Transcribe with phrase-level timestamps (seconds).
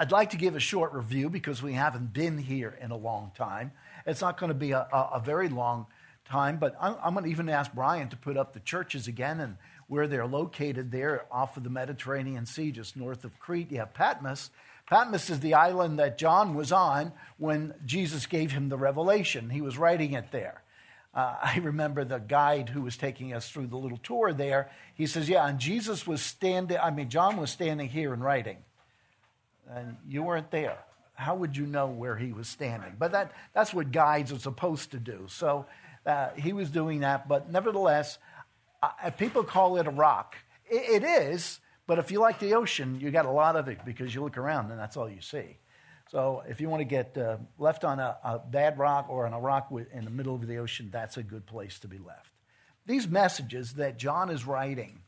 [0.00, 3.32] I'd like to give a short review because we haven't been here in a long
[3.36, 3.72] time.
[4.06, 5.88] It's not going to be a, a, a very long
[6.24, 9.40] time, but I'm, I'm, going to even ask Brian to put up the churches again
[9.40, 9.58] and
[9.88, 13.70] where they're located there off of the Mediterranean Sea, just north of Crete.
[13.70, 14.48] You have Patmos.
[14.88, 19.50] Patmos is the island that John was on when Jesus gave him the revelation.
[19.50, 20.62] He was writing it there.
[21.12, 24.70] Uh, I remember the guide who was taking us through the little tour there.
[24.94, 28.64] He says, Yeah, and Jesus was standing, I mean, John was standing here and writing,
[29.74, 30.78] and you weren't there.
[31.14, 32.94] How would you know where he was standing?
[32.98, 35.26] But that, that's what guides are supposed to do.
[35.28, 35.66] So
[36.06, 38.18] uh, he was doing that, but nevertheless,
[38.82, 40.36] uh, people call it a rock.
[40.68, 43.84] It, it is, but if you like the ocean, you got a lot of it
[43.84, 45.58] because you look around and that's all you see.
[46.10, 49.32] So if you want to get uh, left on a, a, bad rock or on
[49.32, 52.30] a rock in the middle of the ocean, that's a good place to be left.
[52.86, 55.02] These messages that John is writing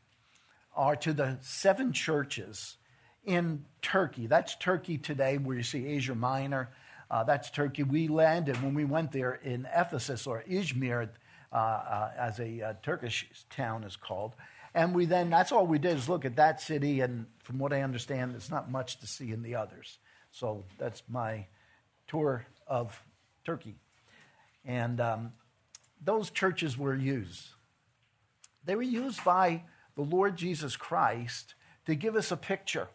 [0.75, 2.77] are to the seven churches
[3.25, 4.27] in Turkey.
[4.27, 6.69] That's Turkey today, where you see Asia Minor.
[7.09, 7.83] Uh, that's Turkey.
[7.83, 11.09] We landed when we went there in Ephesus or Izmir,
[11.51, 14.33] uh, uh, as a uh, Turkish town is called.
[14.73, 17.01] And we then, that's all we did is look at that city.
[17.01, 19.99] And from what I understand, there's not much to see in the others.
[20.31, 21.45] So that's my
[22.07, 22.99] tour of
[23.45, 23.75] Turkey.
[24.65, 25.33] And um,
[26.03, 27.49] those churches were used.
[28.65, 29.61] They were used by
[29.95, 31.53] the Lord Jesus Christ
[31.85, 32.87] to give us a picture.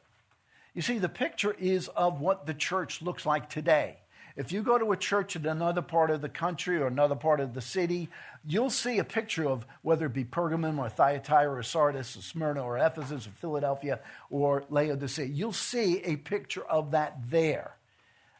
[0.78, 3.96] You see, the picture is of what the church looks like today.
[4.36, 7.40] If you go to a church in another part of the country or another part
[7.40, 8.08] of the city,
[8.46, 12.62] you'll see a picture of whether it be Pergamum or Thyatira or Sardis or Smyrna
[12.62, 13.98] or Ephesus or Philadelphia
[14.30, 15.24] or Laodicea.
[15.26, 17.72] You'll see a picture of that there.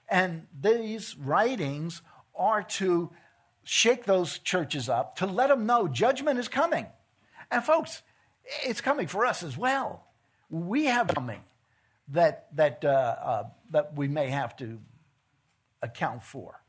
[0.09, 2.03] And these writings
[2.37, 3.11] are to
[3.65, 6.87] shake those churches up, to let them know judgment is coming.
[7.51, 8.03] And folks,
[8.63, 10.05] it's coming for us as well.
[10.49, 11.41] We have coming
[12.11, 14.79] that, that, uh, uh, that we may have to
[15.83, 16.61] account for.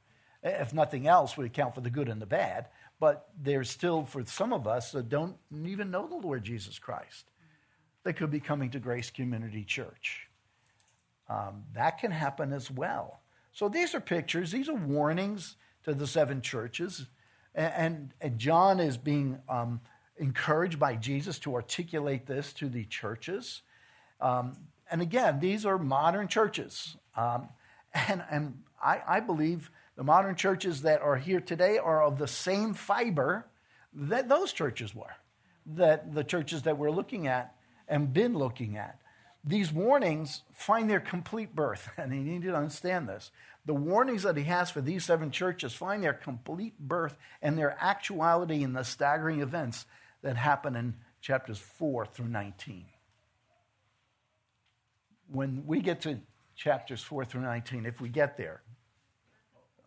[0.43, 2.67] If nothing else, we account for the good and the bad.
[2.99, 7.25] But there's still, for some of us that don't even know the Lord Jesus Christ,
[8.03, 10.27] they could be coming to Grace Community Church.
[11.29, 13.21] Um, that can happen as well.
[13.51, 17.05] So these are pictures, these are warnings to the seven churches.
[17.55, 19.81] And, and, and John is being um,
[20.17, 23.61] encouraged by Jesus to articulate this to the churches.
[24.21, 24.57] Um,
[24.91, 26.95] and again, these are modern churches.
[27.15, 27.49] Um,
[27.93, 32.27] and, and I, I believe the modern churches that are here today are of the
[32.27, 33.45] same fiber
[33.93, 35.15] that those churches were,
[35.65, 37.55] that the churches that we're looking at
[37.87, 38.99] and been looking at.
[39.43, 43.31] These warnings find their complete birth, and you need to understand this.
[43.65, 47.77] The warnings that he has for these seven churches find their complete birth and their
[47.79, 49.85] actuality in the staggering events
[50.21, 52.85] that happen in chapters 4 through 19.
[55.31, 56.19] When we get to
[56.55, 58.61] chapters 4 through 19, if we get there,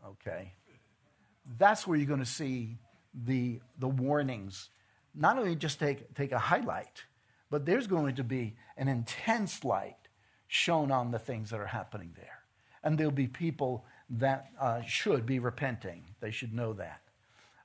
[0.06, 0.52] okay,
[1.58, 2.78] that's where you're going to see
[3.14, 4.70] the, the warnings.
[5.14, 7.04] Not only just take, take a highlight,
[7.50, 9.96] but there's going to be an intense light
[10.48, 12.40] shown on the things that are happening there.
[12.82, 16.04] And there'll be people that uh, should be repenting.
[16.20, 17.00] They should know that.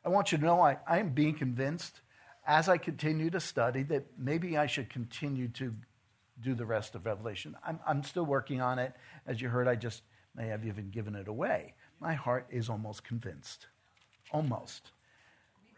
[0.05, 1.99] I want you to know I, I am being convinced
[2.45, 5.73] as I continue to study that maybe I should continue to
[6.41, 7.55] do the rest of Revelation.
[7.65, 8.93] I'm, I'm still working on it.
[9.25, 10.03] As you heard, I just
[10.35, 11.73] may have even given it away.
[11.99, 13.67] My heart is almost convinced.
[14.31, 14.91] Almost.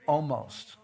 [0.07, 0.77] Almost.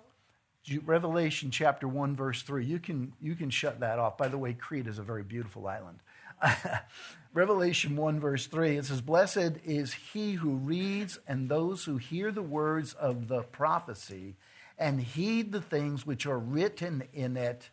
[0.86, 2.66] Revelation chapter 1, verse 3.
[2.66, 4.18] You can, you can shut that off.
[4.18, 6.00] By the way, Crete is a very beautiful island.
[7.34, 12.32] Revelation 1, verse 3, it says, Blessed is he who reads and those who hear
[12.32, 14.36] the words of the prophecy
[14.78, 17.70] and heed the things which are written in it,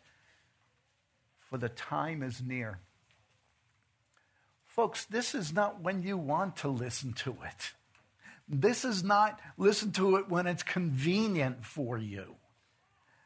[1.53, 2.79] for the time is near.
[4.65, 7.73] Folks, this is not when you want to listen to it.
[8.49, 12.37] This is not listen to it when it's convenient for you.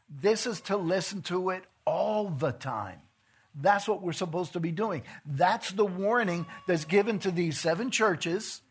[0.10, 3.00] This is to listen to it all the time.
[3.56, 5.04] That's what we're supposed to be doing.
[5.26, 8.62] That's the warning that's given to these seven churches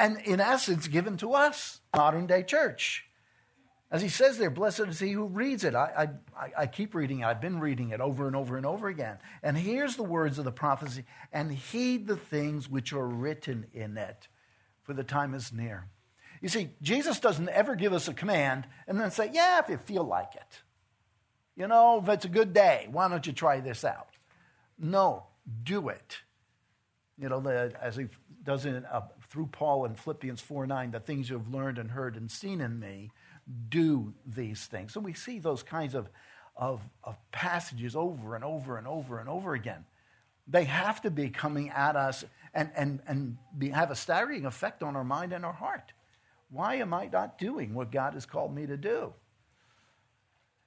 [0.00, 3.04] and, in essence, given to us, modern day church.
[3.92, 5.74] As he says there, blessed is he who reads it.
[5.74, 7.24] I, I, I keep reading it.
[7.24, 9.18] I've been reading it over and over and over again.
[9.42, 13.98] And here's the words of the prophecy and heed the things which are written in
[13.98, 14.28] it,
[14.84, 15.88] for the time is near.
[16.40, 19.76] You see, Jesus doesn't ever give us a command and then say, yeah, if you
[19.76, 20.62] feel like it.
[21.56, 24.16] You know, if it's a good day, why don't you try this out?
[24.78, 25.24] No,
[25.64, 26.18] do it.
[27.18, 28.06] You know, the, as he
[28.44, 31.90] does it uh, through Paul in Philippians 4 9, the things you have learned and
[31.90, 33.10] heard and seen in me
[33.68, 34.92] do these things.
[34.92, 36.08] So we see those kinds of,
[36.56, 39.84] of, of passages over and over and over and over again.
[40.46, 42.24] They have to be coming at us
[42.54, 45.92] and, and, and be, have a staggering effect on our mind and our heart.
[46.50, 49.14] Why am I not doing what God has called me to do?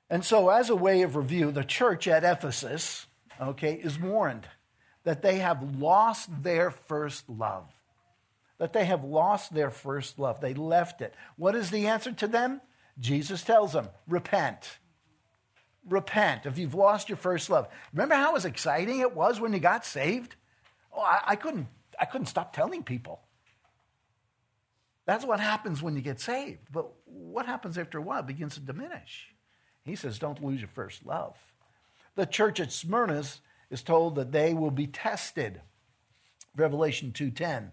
[0.09, 3.07] And so, as a way of review, the church at Ephesus,
[3.41, 4.47] okay, is warned
[5.03, 7.65] that they have lost their first love.
[8.59, 10.39] That they have lost their first love.
[10.39, 11.13] They left it.
[11.35, 12.61] What is the answer to them?
[12.99, 14.77] Jesus tells them, repent.
[15.87, 17.67] Repent if you've lost your first love.
[17.91, 20.35] Remember how exciting it was when you got saved?
[20.95, 21.67] Oh, I, I couldn't,
[21.99, 23.21] I couldn't stop telling people.
[25.05, 26.59] That's what happens when you get saved.
[26.71, 28.21] But what happens after a while?
[28.21, 29.33] It begins to diminish.
[29.83, 31.35] He says, don't lose your first love.
[32.15, 33.23] The church at Smyrna
[33.69, 35.61] is told that they will be tested.
[36.55, 37.71] Revelation 2.10.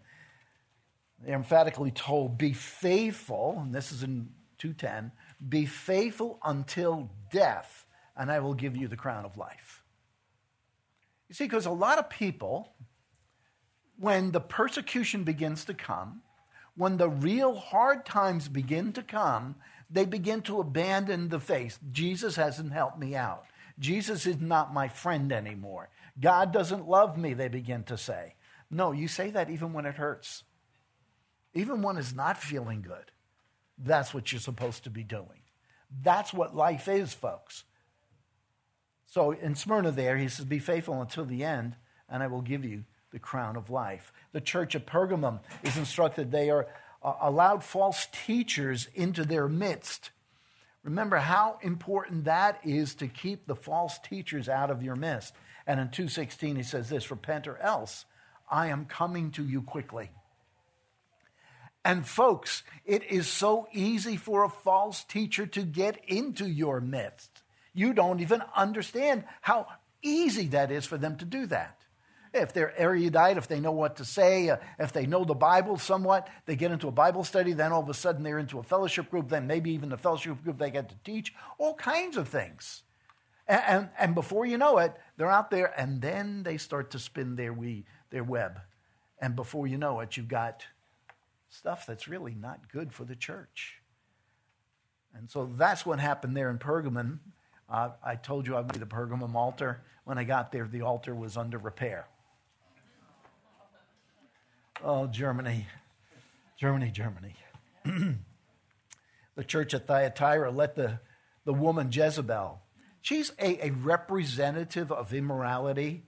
[1.25, 5.13] They're emphatically told, be faithful, and this is in 2.10,
[5.49, 7.87] be faithful until death,
[8.17, 9.83] and I will give you the crown of life.
[11.29, 12.73] You see, because a lot of people,
[13.99, 16.23] when the persecution begins to come,
[16.77, 19.57] when the real hard times begin to come,
[19.91, 21.79] they begin to abandon the faith.
[21.91, 23.45] Jesus hasn't helped me out.
[23.79, 25.89] Jesus is not my friend anymore.
[26.21, 28.35] God doesn't love me, they begin to say.
[28.71, 30.45] No, you say that even when it hurts,
[31.55, 33.11] even when it's not feeling good.
[33.83, 35.43] That's what you're supposed to be doing.
[36.03, 37.65] That's what life is, folks.
[39.07, 41.77] So in Smyrna, there, he says, Be faithful until the end,
[42.09, 44.13] and I will give you the crown of life.
[44.33, 46.69] The church of Pergamum is instructed they are
[47.03, 50.11] uh, allowed false teachers into their midst.
[50.83, 55.35] Remember how important that is to keep the false teachers out of your midst.
[55.67, 58.05] And in 2:16 he says this, repent or else
[58.51, 60.11] I am coming to you quickly.
[61.85, 67.43] And folks, it is so easy for a false teacher to get into your midst.
[67.73, 69.67] You don't even understand how
[70.03, 71.77] easy that is for them to do that.
[72.33, 75.79] If they're erudite, if they know what to say, uh, if they know the Bible
[75.79, 78.63] somewhat, they get into a Bible study, then all of a sudden they're into a
[78.63, 82.29] fellowship group, then maybe even the fellowship group they get to teach, all kinds of
[82.29, 82.83] things.
[83.49, 87.01] And, and, and before you know it, they're out there, and then they start to
[87.01, 88.61] spin their, we, their web.
[89.21, 90.65] And before you know it, you've got
[91.51, 93.81] stuff that's really not good for the church.
[95.15, 97.19] And so that's what happened there in Pergamon.
[97.69, 99.83] Uh, I told you I'd be the Pergamum altar.
[100.05, 102.07] When I got there, the altar was under repair.
[104.83, 105.67] Oh, Germany,
[106.57, 107.35] Germany, Germany.
[109.35, 111.01] the church at Thyatira let the,
[111.45, 112.63] the woman Jezebel,
[113.03, 116.05] she's a, a representative of immorality.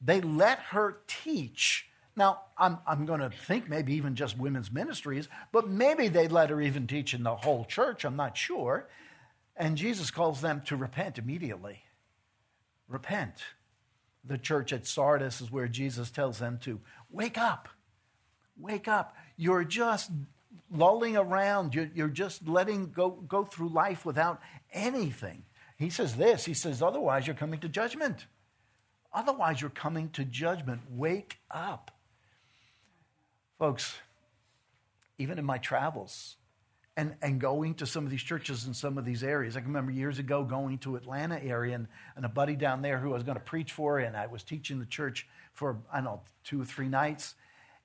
[0.00, 1.88] They let her teach.
[2.16, 6.48] Now, I'm, I'm going to think maybe even just women's ministries, but maybe they'd let
[6.48, 8.04] her even teach in the whole church.
[8.04, 8.88] I'm not sure.
[9.54, 11.82] And Jesus calls them to repent immediately.
[12.88, 13.34] Repent.
[14.24, 16.80] The church at Sardis is where Jesus tells them to
[17.10, 17.68] wake up.
[18.58, 19.14] Wake up.
[19.36, 20.10] You're just
[20.70, 21.74] lolling around.
[21.74, 24.40] You're, you're just letting go, go through life without
[24.72, 25.44] anything.
[25.76, 28.26] He says this He says, otherwise, you're coming to judgment.
[29.12, 30.80] Otherwise, you're coming to judgment.
[30.90, 31.90] Wake up.
[33.58, 33.96] Folks,
[35.18, 36.36] even in my travels,
[36.96, 39.56] and, and going to some of these churches in some of these areas.
[39.56, 42.98] I can remember years ago going to Atlanta area and, and a buddy down there
[42.98, 45.96] who I was going to preach for, and I was teaching the church for, I
[45.96, 47.34] don't know, two or three nights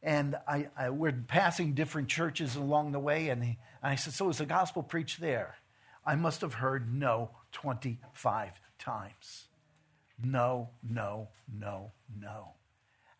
[0.04, 4.14] and I, I, we're passing different churches along the way, and, he, and I said,
[4.14, 5.58] So is the gospel preached there?
[6.06, 9.48] I must have heard no 25 times.
[10.24, 12.54] No, no, no, no.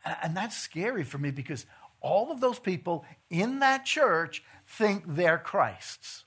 [0.04, 1.68] And, and that's scary for me because
[2.02, 6.26] all of those people in that church think they're Christ's.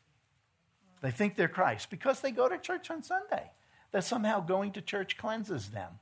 [1.03, 3.51] They think they're Christ because they go to church on Sunday.
[3.93, 5.99] That somehow going to church cleanses them.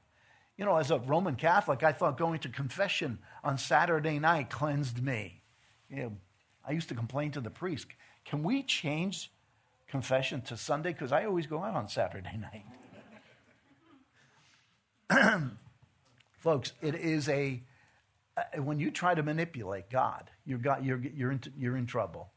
[0.57, 5.03] You know, as a Roman Catholic, I thought going to confession on Saturday night cleansed
[5.03, 5.43] me.
[5.91, 6.13] You know,
[6.67, 7.89] I used to complain to the priest,
[8.25, 9.33] can we change
[9.89, 10.93] confession to Sunday?
[10.93, 12.41] Because I always go out on Saturday
[15.11, 15.43] night.
[16.39, 17.63] Folks, it is a,
[18.37, 22.31] Uh, when you try to manipulate God, you're, got, you're, you're, in, you're in trouble.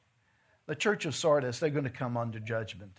[0.67, 2.97] The church of Sardis, they're going to come under judgment.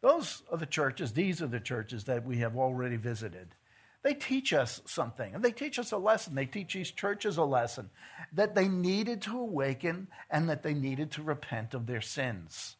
[0.00, 3.54] Those are the churches, these are the churches that we have already visited
[4.02, 6.34] they teach us something, and they teach us a lesson.
[6.34, 7.90] They teach these churches a lesson
[8.32, 12.76] that they needed to awaken and that they needed to repent of their sins.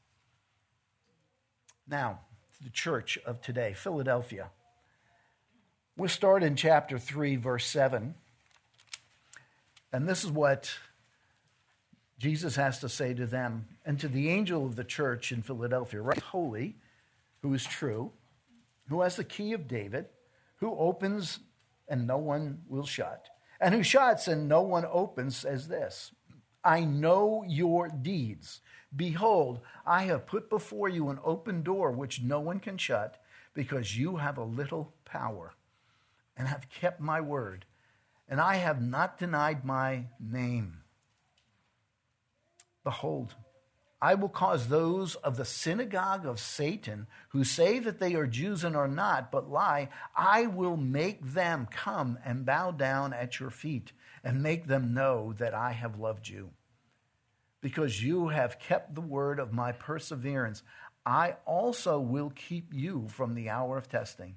[1.87, 2.21] Now,
[2.62, 4.50] the church of today, Philadelphia.
[5.97, 8.14] We'll start in chapter 3, verse 7.
[9.92, 10.72] And this is what
[12.18, 16.00] Jesus has to say to them and to the angel of the church in Philadelphia,
[16.00, 16.18] right?
[16.18, 16.76] Holy,
[17.42, 18.12] who is true,
[18.88, 20.06] who has the key of David
[20.62, 21.40] who opens
[21.88, 23.28] and no one will shut,
[23.61, 26.12] and who shuts and no one opens, says this
[26.64, 28.61] I know your deeds.
[28.94, 33.20] Behold, I have put before you an open door which no one can shut,
[33.54, 35.52] because you have a little power,
[36.37, 37.64] and have kept my word,
[38.28, 40.78] and I have not denied my name.
[42.84, 43.34] Behold,
[44.02, 48.64] I will cause those of the synagogue of Satan who say that they are Jews
[48.64, 53.50] and are not, but lie, I will make them come and bow down at your
[53.50, 53.92] feet
[54.24, 56.50] and make them know that I have loved you.
[57.60, 60.64] Because you have kept the word of my perseverance,
[61.06, 64.34] I also will keep you from the hour of testing,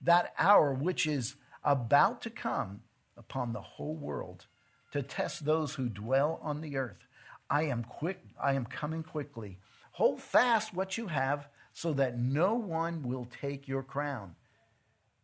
[0.00, 2.82] that hour which is about to come
[3.18, 4.46] upon the whole world
[4.92, 7.06] to test those who dwell on the earth.
[7.50, 9.58] I am quick, I am coming quickly.
[9.92, 14.34] Hold fast what you have so that no one will take your crown.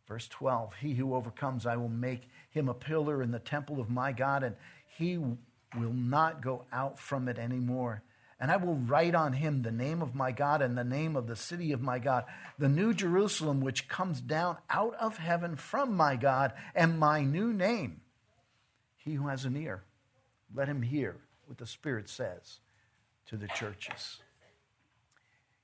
[0.06, 3.90] Verse 12 He who overcomes, I will make him a pillar in the temple of
[3.90, 4.56] my God, and
[4.96, 8.02] he will not go out from it anymore.
[8.40, 11.26] And I will write on him the name of my God and the name of
[11.26, 12.24] the city of my God,
[12.58, 17.52] the new Jerusalem, which comes down out of heaven from my God, and my new
[17.52, 18.00] name.
[18.96, 19.84] He who has an ear,
[20.54, 22.58] let him hear what the Spirit says
[23.26, 24.18] to the churches.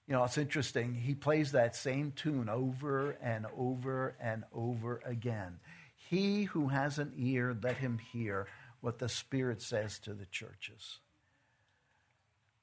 [0.06, 0.94] You know, it's interesting.
[0.94, 5.60] He plays that same tune over and over and over again.
[6.08, 8.48] He who has an ear, let him hear
[8.80, 10.98] what the Spirit says to the churches.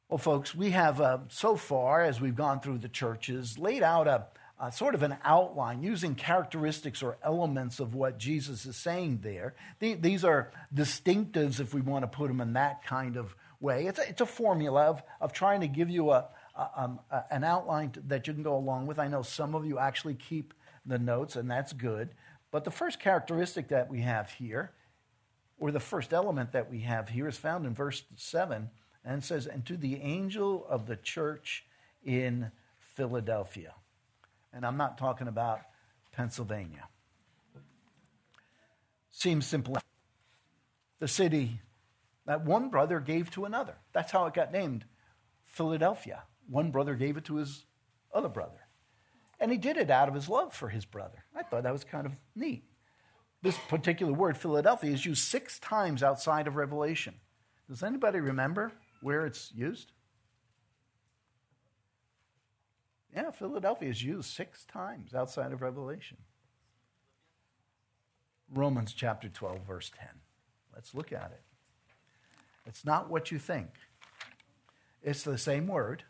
[0.10, 4.08] Well, folks, we have uh, so far, as we've gone through the churches, laid out
[4.08, 9.20] a, uh, sort of an outline using characteristics or elements of what Jesus is saying
[9.22, 9.54] there.
[9.80, 13.88] The, these are distinctives, if we want to put them in that kind of way.
[13.88, 17.24] It's a, it's a formula of, of trying to give you a, a, um, a,
[17.30, 19.00] an outline that you can go along with.
[19.00, 20.54] I know some of you actually keep
[20.86, 22.12] the notes, and that's good.
[22.50, 24.72] But the first characteristic that we have here,
[25.60, 28.70] or the first element that we have here, is found in verse 7
[29.08, 31.66] and says, And to the angel of the church
[32.04, 32.52] in
[32.96, 33.74] Philadelphia.
[34.54, 35.62] And I'm not talking about
[36.12, 36.88] Pennsylvania.
[39.10, 39.78] Seems simple.
[41.00, 41.62] The city
[42.26, 43.76] that one brother gave to another.
[43.94, 44.84] That's how it got named
[45.46, 46.24] Philadelphia.
[46.50, 47.66] One brother gave it to his
[48.14, 48.68] other brother.
[49.40, 51.24] And he did it out of his love for his brother.
[51.36, 52.64] I thought that was kind of neat.
[53.44, 57.14] This particular word, Philadelphia, is used six times outside of Revelation.
[57.70, 59.92] Does anybody remember where it's used?
[63.16, 66.18] Yeah, Philadelphia is used six times outside of Revelation.
[68.54, 70.08] Romans chapter 12, verse 10.
[70.74, 71.42] Let's look at it.
[72.66, 73.70] It's not what you think.
[75.02, 76.04] It's the same word,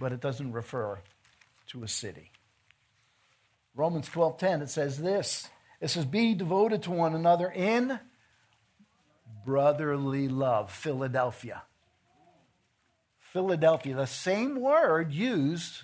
[0.00, 1.00] but it doesn't refer
[1.68, 2.30] to a city.
[3.74, 5.48] Romans 12:10 it says this.
[5.80, 8.00] It says be devoted to one another in
[9.44, 10.72] brotherly love.
[10.72, 11.62] Philadelphia.
[13.32, 15.82] Philadelphia, the same word used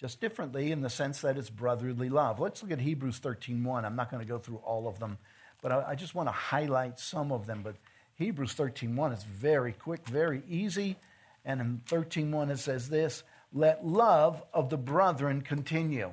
[0.00, 2.38] just differently in the sense that it's brotherly love.
[2.38, 3.84] Let's look at Hebrews 13:1.
[3.84, 5.18] I'm not going to go through all of them,
[5.60, 7.62] but I, just want to highlight some of them.
[7.62, 7.76] But
[8.14, 10.96] Hebrews 13:1 is very quick, very easy.
[11.44, 16.12] And in 13:1 it says this, let love of the brethren continue.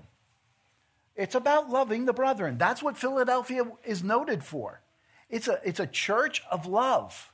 [1.16, 2.58] It's about loving the brethren.
[2.58, 4.82] That's what Philadelphia is noted for.
[5.30, 7.32] It's a, it's a church of love.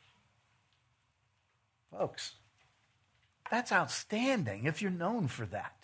[1.92, 2.36] Folks,
[3.52, 5.76] that's outstanding if you're known for that.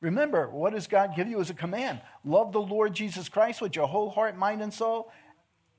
[0.00, 2.00] Remember, what does God give you as a command?
[2.24, 5.10] Love the Lord Jesus Christ with your whole heart, mind, and soul,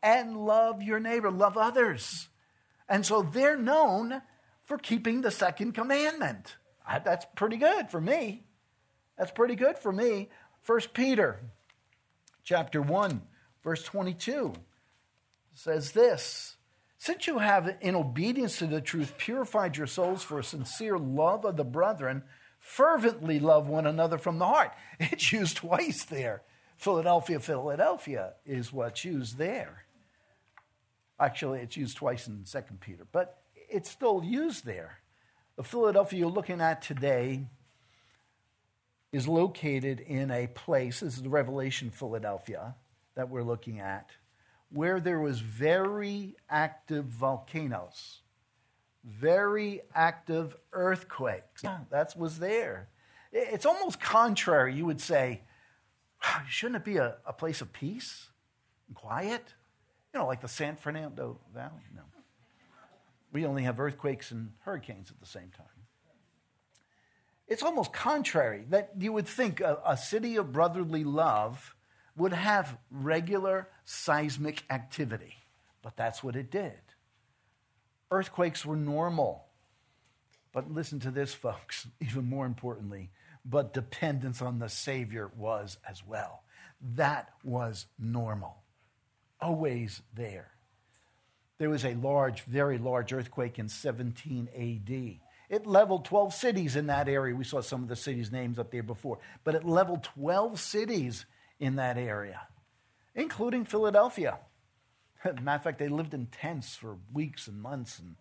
[0.01, 2.29] and love your neighbor, love others.
[2.87, 4.21] And so they're known
[4.63, 6.55] for keeping the second commandment.
[7.03, 8.43] That's pretty good for me.
[9.17, 10.29] That's pretty good for me.
[10.61, 11.39] First Peter
[12.43, 13.21] chapter 1,
[13.63, 14.53] verse 22
[15.53, 16.55] says this
[16.99, 21.45] Since you have, in obedience to the truth, purified your souls for a sincere love
[21.45, 22.23] of the brethren,
[22.59, 24.73] fervently love one another from the heart.
[24.99, 26.41] It's used twice there.
[26.75, 29.85] Philadelphia, Philadelphia is what's used there.
[31.17, 34.99] Actually, it's used twice in 2 Peter, but it's still used there.
[35.55, 37.47] The Philadelphia you're looking at today
[39.13, 42.75] is located in a place, this is the Revelation Philadelphia
[43.15, 44.09] that we're looking at,
[44.71, 48.21] where there was very active volcanoes
[49.03, 51.61] very active earthquakes.
[51.89, 52.89] That was there.
[53.31, 55.41] It's almost contrary, you would say,
[56.47, 58.29] shouldn't it be a, a place of peace
[58.87, 59.53] and quiet?
[60.13, 61.83] You know, like the San Fernando Valley?
[61.95, 62.01] No.
[63.31, 65.67] We only have earthquakes and hurricanes at the same time.
[67.47, 71.75] It's almost contrary that you would think a, a city of brotherly love
[72.19, 75.35] would have regular seismic activity,
[75.81, 76.79] but that's what it did.
[78.11, 79.45] Earthquakes were normal.
[80.51, 83.09] But listen to this, folks, even more importantly,
[83.45, 86.43] but dependence on the Savior was as well.
[86.95, 88.57] That was normal,
[89.41, 90.51] always there.
[91.57, 95.19] There was a large, very large earthquake in 17 AD.
[95.49, 97.35] It leveled 12 cities in that area.
[97.35, 101.25] We saw some of the cities' names up there before, but it leveled 12 cities
[101.59, 102.41] in that area,
[103.15, 104.39] including Philadelphia.
[105.25, 108.15] Matter of fact, they lived in tents for weeks and months and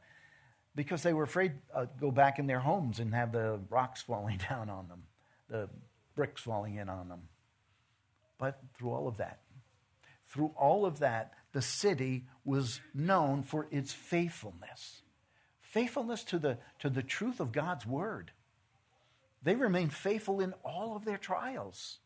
[0.74, 4.02] because they were afraid to uh, go back in their homes and have the rocks
[4.06, 5.02] falling down on them,
[5.48, 5.68] the
[6.14, 7.22] bricks falling in on them.
[8.38, 9.40] But through all of that,
[10.28, 15.02] through all of that, the city was known for its faithfulness.
[15.60, 18.30] Faithfulness to the, to the truth of God's word.
[19.42, 21.98] They remained faithful in all of their trials.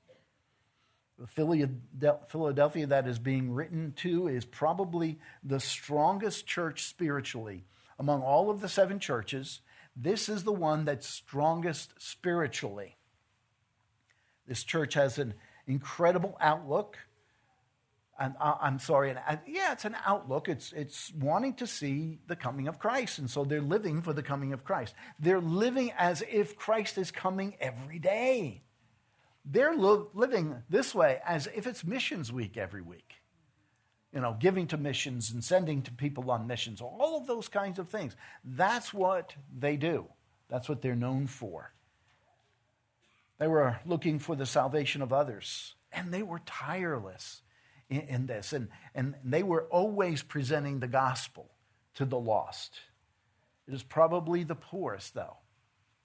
[1.28, 7.64] Philadelphia, that is being written to, is probably the strongest church spiritually
[7.99, 9.61] among all of the seven churches.
[9.95, 12.97] This is the one that's strongest spiritually.
[14.47, 15.35] This church has an
[15.66, 16.99] incredible outlook.
[18.19, 20.49] And uh, I'm sorry, uh, yeah, it's an outlook.
[20.49, 23.19] It's, it's wanting to see the coming of Christ.
[23.19, 24.95] And so they're living for the coming of Christ.
[25.19, 28.62] They're living as if Christ is coming every day.
[29.44, 33.14] They're lo- living this way as if it's missions week every week.
[34.12, 37.78] You know, giving to missions and sending to people on missions, all of those kinds
[37.78, 38.14] of things.
[38.44, 40.06] That's what they do.
[40.50, 41.72] That's what they're known for.
[43.38, 47.42] They were looking for the salvation of others, and they were tireless
[47.88, 48.52] in, in this.
[48.52, 51.50] And, and they were always presenting the gospel
[51.94, 52.80] to the lost.
[53.66, 55.38] It is probably the poorest, though.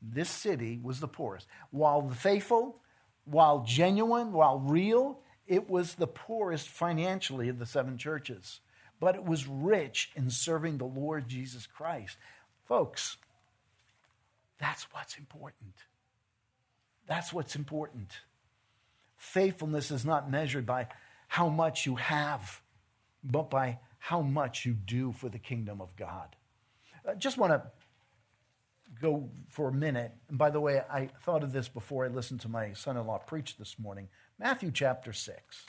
[0.01, 1.47] This city was the poorest.
[1.71, 2.81] While the faithful,
[3.29, 8.61] while genuine, while real, it was the poorest financially of the seven churches.
[8.99, 12.17] But it was rich in serving the Lord Jesus Christ.
[12.65, 13.17] Folks,
[14.59, 15.73] that's what's important.
[17.07, 18.11] That's what's important.
[19.17, 20.87] Faithfulness is not measured by
[21.27, 22.61] how much you have,
[23.23, 26.35] but by how much you do for the kingdom of God.
[27.07, 27.61] I just want to
[29.01, 30.11] go for a minute.
[30.29, 33.05] And by the way, I thought of this before I listened to my son in
[33.05, 34.07] law preach this morning.
[34.39, 35.65] Matthew chapter 6.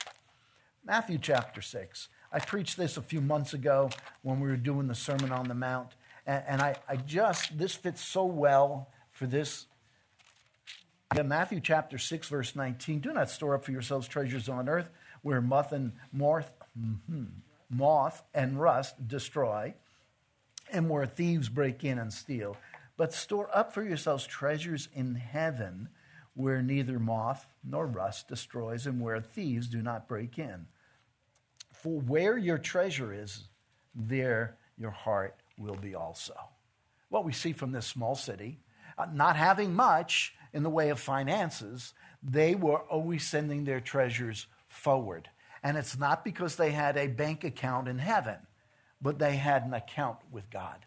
[0.85, 2.07] Matthew chapter 6.
[2.31, 3.89] I preached this a few months ago
[4.21, 5.89] when we were doing the Sermon on the Mount.
[6.25, 9.65] And, and I, I just, this fits so well for this
[11.15, 12.99] yeah, Matthew chapter 6, verse 19.
[12.99, 14.89] Do not store up for yourselves treasures on earth
[15.23, 17.25] where moth and moth, mm-hmm,
[17.69, 19.73] moth and rust destroy,
[20.71, 22.57] and where thieves break in and steal.
[22.99, 25.87] But store up for yourselves treasures in heaven
[26.33, 30.67] where neither moth nor rust destroys, and where thieves do not break in.
[31.71, 33.45] For where your treasure is,
[33.95, 36.35] there your heart will be also.
[37.07, 38.59] What we see from this small city,
[38.97, 44.45] uh, not having much, in the way of finances, they were always sending their treasures
[44.67, 45.29] forward.
[45.63, 48.39] And it's not because they had a bank account in heaven,
[49.01, 50.85] but they had an account with God.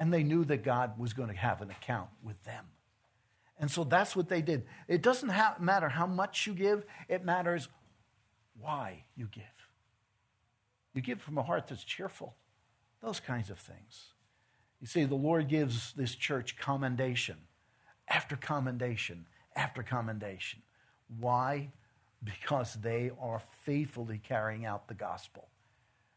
[0.00, 2.64] And they knew that God was going to have an account with them.
[3.60, 4.64] And so that's what they did.
[4.88, 7.68] It doesn't have, matter how much you give, it matters
[8.58, 9.44] why you give.
[10.94, 12.34] You give from a heart that's cheerful,
[13.00, 14.14] those kinds of things.
[14.80, 17.36] You see, the Lord gives this church commendation
[18.08, 20.62] after commendation after commendation.
[21.18, 21.70] Why?
[22.22, 25.48] Because they are faithfully carrying out the gospel.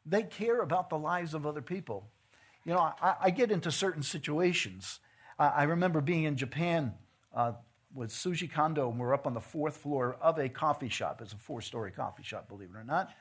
[0.06, 2.10] They care about the lives of other people.
[2.66, 5.00] You know, I, I get into certain situations.
[5.38, 6.94] I, I remember being in Japan
[7.36, 7.54] uh,
[7.94, 11.22] with Suji Kondo, and we're up on the fourth floor of a coffee shop.
[11.22, 13.12] It's a four story coffee shop, believe it or not.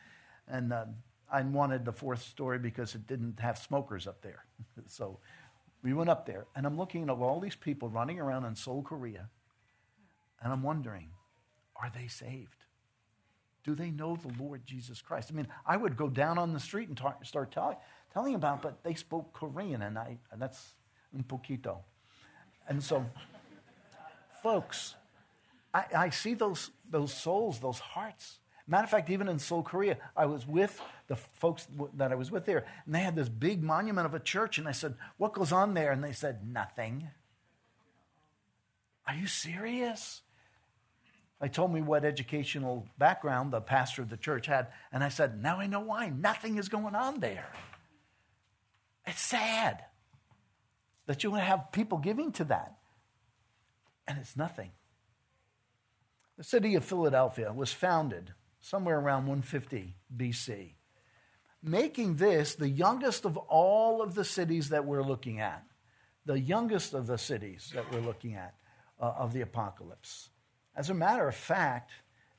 [0.49, 0.87] And uh,
[1.31, 4.45] I wanted the fourth story because it didn't have smokers up there.
[4.87, 5.19] so
[5.83, 8.83] we went up there, and I'm looking at all these people running around in Seoul,
[8.83, 9.29] Korea,
[10.41, 11.11] and I'm wondering,
[11.77, 12.65] are they saved?
[13.65, 15.31] Do they know the Lord Jesus Christ?
[15.33, 17.81] I mean, I would go down on the street and talk, start tell,
[18.13, 20.75] telling about, but they spoke Korean, and, I, and that's
[21.15, 21.79] un poquito.
[22.69, 23.05] And so,
[24.43, 24.97] folks,
[25.73, 29.99] I, I see those, those souls, those hearts Matter of fact, even in Seoul, Korea,
[30.17, 33.63] I was with the folks that I was with there, and they had this big
[33.63, 35.91] monument of a church, and I said, What goes on there?
[35.91, 37.09] And they said, Nothing.
[39.07, 40.23] Are you serious?
[41.43, 45.43] They told me what educational background the pastor of the church had, and I said,
[45.43, 46.09] Now I know why.
[46.09, 47.51] Nothing is going on there.
[49.05, 49.85] It's sad
[51.07, 52.77] that you have people giving to that,
[54.07, 54.71] and it's nothing.
[56.39, 60.75] The city of Philadelphia was founded somewhere around 150 BC,
[61.61, 65.65] making this the youngest of all of the cities that we're looking at.
[66.25, 68.55] The youngest of the cities that we're looking at
[69.01, 70.29] uh, of the apocalypse.
[70.75, 71.91] As a matter of fact,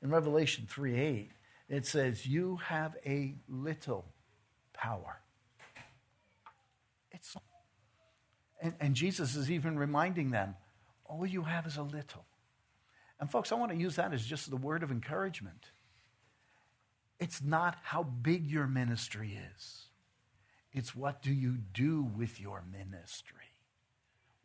[0.02, 1.30] in Revelation 3 8,
[1.68, 4.06] it says, You have a little
[4.72, 5.20] power.
[7.10, 7.36] It's
[8.60, 10.56] and, and Jesus is even reminding them,
[11.04, 12.24] all you have is a little.
[13.20, 15.66] And folks, I want to use that as just the word of encouragement.
[17.20, 19.86] It's not how big your ministry is.
[20.72, 23.52] It's what do you do with your ministry,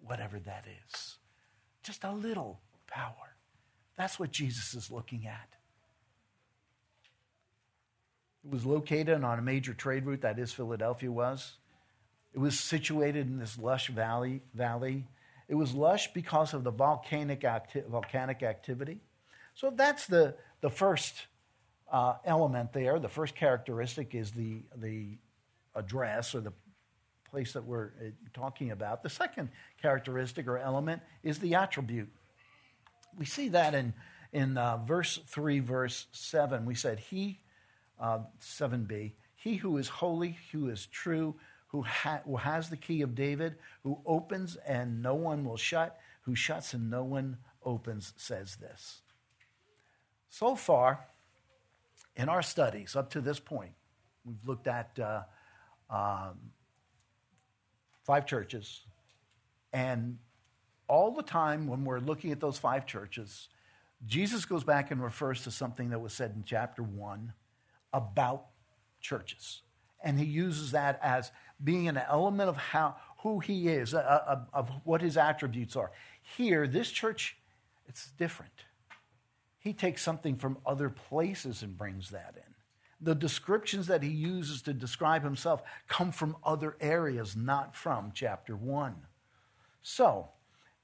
[0.01, 1.17] whatever that is.
[1.81, 3.28] Just a little power.
[3.99, 5.49] That's what Jesus is looking at.
[8.45, 11.57] It was located on a major trade route, that is, Philadelphia was.
[12.33, 14.41] It was situated in this lush valley.
[14.53, 15.05] valley.
[15.49, 19.01] It was lush because of the volcanic, acti- volcanic activity.
[19.53, 21.25] So that's the, the first
[21.91, 22.99] uh, element there.
[22.99, 25.17] The first characteristic is the, the
[25.75, 26.53] address or the
[27.29, 29.03] place that we're uh, talking about.
[29.03, 29.49] The second
[29.81, 32.07] characteristic or element is the attribute.
[33.17, 33.93] We see that in,
[34.31, 36.65] in uh, verse 3, verse 7.
[36.65, 37.39] We said, He,
[37.99, 41.35] uh, 7b, he who is holy, who is true,
[41.67, 45.99] who, ha- who has the key of David, who opens and no one will shut,
[46.21, 49.01] who shuts and no one opens, says this.
[50.29, 51.05] So far,
[52.15, 53.71] in our studies up to this point,
[54.25, 55.23] we've looked at uh,
[55.89, 56.51] um,
[58.03, 58.81] five churches,
[59.71, 60.17] and
[60.89, 63.47] all the time when we're looking at those five churches,
[64.05, 67.33] Jesus goes back and refers to something that was said in chapter 1
[67.93, 68.47] about
[68.99, 69.61] churches.
[70.03, 71.31] And he uses that as
[71.63, 75.91] being an element of how, who he is, of, of what his attributes are.
[76.37, 77.37] Here, this church,
[77.87, 78.51] it's different.
[79.59, 82.53] He takes something from other places and brings that in.
[83.01, 88.55] The descriptions that he uses to describe himself come from other areas, not from chapter
[88.55, 88.95] 1.
[89.81, 90.29] So,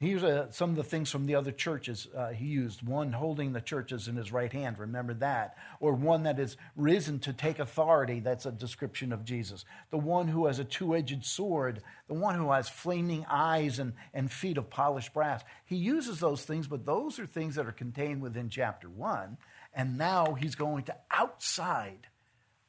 [0.05, 2.87] Here's uh, some of the things from the other churches uh, he used.
[2.87, 5.57] One holding the churches in his right hand, remember that.
[5.79, 9.65] Or one that is risen to take authority, that's a description of Jesus.
[9.89, 13.93] The one who has a two edged sword, the one who has flaming eyes and,
[14.13, 15.43] and feet of polished brass.
[15.65, 19.37] He uses those things, but those are things that are contained within chapter one.
[19.73, 22.07] And now he's going to outside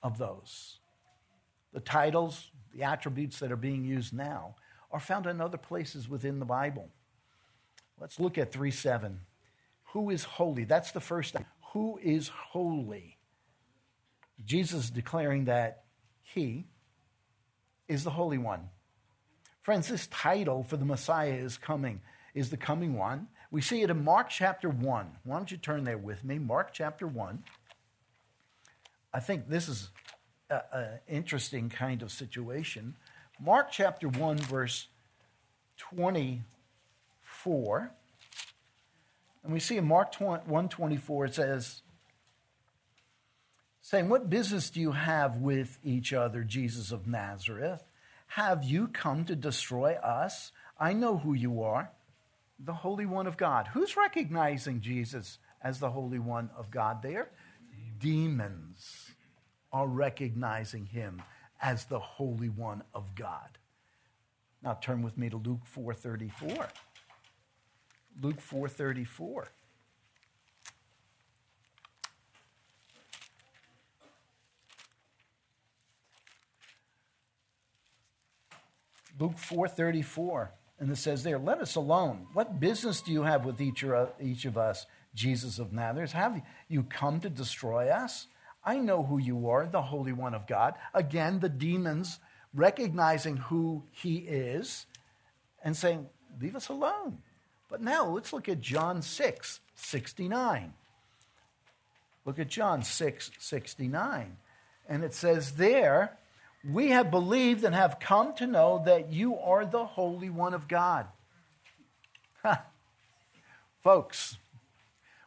[0.03, 0.79] of those.
[1.75, 4.55] The titles, the attributes that are being used now
[4.90, 6.88] are found in other places within the Bible.
[8.01, 9.21] Let's look at 3 7.
[9.93, 10.65] Who is holy?
[10.65, 11.47] That's the first thing.
[11.73, 13.19] Who is holy?
[14.45, 15.85] Jesus declaring that
[16.23, 16.67] he
[17.89, 18.69] is the Holy One.
[19.63, 22.01] Friends, this title for the Messiah is coming,
[22.35, 23.29] is the coming one.
[23.51, 25.19] We see it in Mark chapter 1.
[25.25, 26.39] Why don't you turn there with me?
[26.39, 27.43] Mark chapter 1.
[29.13, 29.91] I think this is
[30.51, 32.97] an interesting kind of situation.
[33.41, 34.89] Mark chapter 1, verse
[35.79, 36.43] 20
[37.42, 37.92] 4.
[39.44, 41.83] And we see in Mark 124, it says,
[43.81, 47.85] saying, What business do you have with each other, Jesus of Nazareth?
[48.29, 50.51] Have you come to destroy us?
[50.79, 51.92] I know who you are,
[52.59, 53.68] the Holy One of God.
[53.68, 57.31] Who's recognizing Jesus as the Holy One of God there?
[58.01, 59.12] Demons
[59.72, 61.22] are recognizing him
[61.61, 63.59] as the Holy One of God.
[64.62, 66.68] Now turn with me to Luke 4:34.
[68.20, 69.48] Luke 4:34.
[79.18, 82.29] Luke 4:34 and it says there, "Let us alone.
[82.33, 83.85] What business do you have with each,
[84.20, 86.12] each of us, Jesus of Nazareth?
[86.12, 88.29] Have you come to destroy us?
[88.62, 92.20] I know who you are, the Holy One of God." Again, the demons
[92.52, 94.87] recognizing who he is
[95.62, 97.22] and saying, "Leave us alone."
[97.68, 100.72] But now let's look at John 6 69.
[102.24, 104.37] Look at John 6 69.
[104.88, 106.16] And it says there,
[106.64, 110.68] We have believed and have come to know that you are the Holy One of
[110.68, 111.07] God.
[113.83, 114.38] Folks,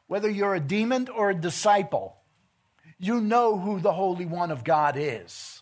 [0.08, 2.18] whether you're a demon or a disciple,
[2.98, 5.62] you know who the Holy One of God is.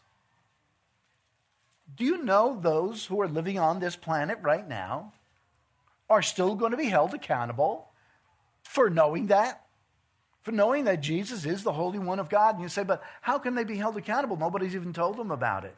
[1.96, 5.14] Do you know those who are living on this planet right now
[6.10, 7.90] are still going to be held accountable
[8.64, 9.66] for knowing that,
[10.42, 12.56] for knowing that Jesus is the Holy One of God.
[12.56, 14.38] And you say, but how can they be held accountable?
[14.38, 15.76] Nobody's even told them about it.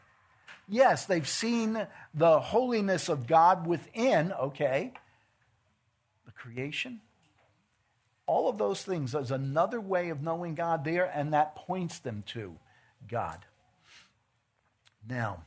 [0.67, 4.93] Yes, they've seen the holiness of God within, okay,
[6.25, 7.01] the creation.
[8.27, 12.23] All of those things, is another way of knowing God there, and that points them
[12.27, 12.55] to
[13.07, 13.39] God.
[15.09, 15.45] Now,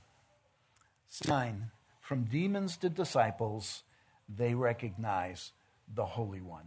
[1.08, 3.84] sign from demons to disciples,
[4.36, 5.52] they recognize
[5.94, 6.66] the Holy One.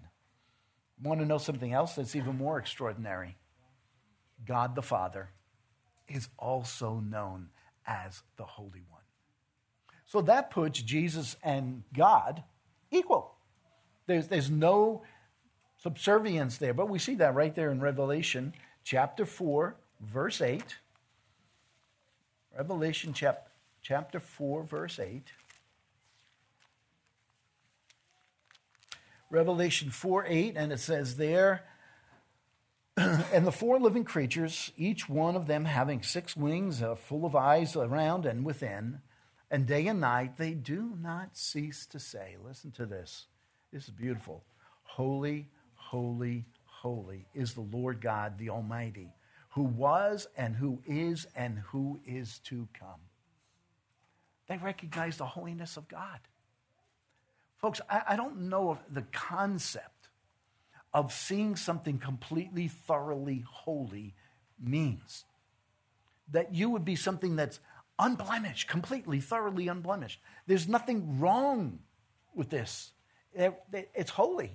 [1.01, 3.37] Want to know something else that's even more extraordinary?
[4.45, 5.29] God the Father
[6.07, 7.49] is also known
[7.85, 9.01] as the Holy One.
[10.05, 12.43] So that puts Jesus and God
[12.91, 13.35] equal.
[14.07, 15.03] There's, there's no
[15.77, 20.63] subservience there, but we see that right there in Revelation chapter 4, verse 8.
[22.55, 23.49] Revelation chap-
[23.81, 25.23] chapter 4, verse 8.
[29.29, 31.65] Revelation 4 8, and it says there,
[32.97, 37.35] and the four living creatures, each one of them having six wings, uh, full of
[37.35, 38.99] eyes around and within,
[39.51, 43.25] and day and night they do not cease to say, Listen to this.
[43.73, 44.43] This is beautiful.
[44.83, 49.11] Holy, holy, holy is the Lord God, the Almighty,
[49.49, 53.01] who was and who is and who is to come.
[54.47, 56.19] They recognize the holiness of God.
[57.65, 60.09] Folks, I, I don't know if the concept
[60.93, 64.13] of seeing something completely, thoroughly holy
[64.63, 65.25] means.
[66.31, 67.59] That you would be something that's
[67.97, 70.19] unblemished, completely, thoroughly unblemished.
[70.45, 71.79] There's nothing wrong
[72.35, 72.91] with this.
[73.33, 74.51] It's holy.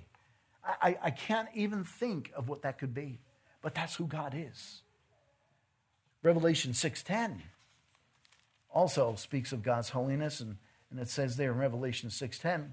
[0.63, 3.19] I, I can't even think of what that could be,
[3.61, 4.83] but that's who God is.
[6.23, 7.41] Revelation 6.10
[8.73, 10.55] also speaks of God's holiness, and,
[10.89, 12.69] and it says there in Revelation 6.10,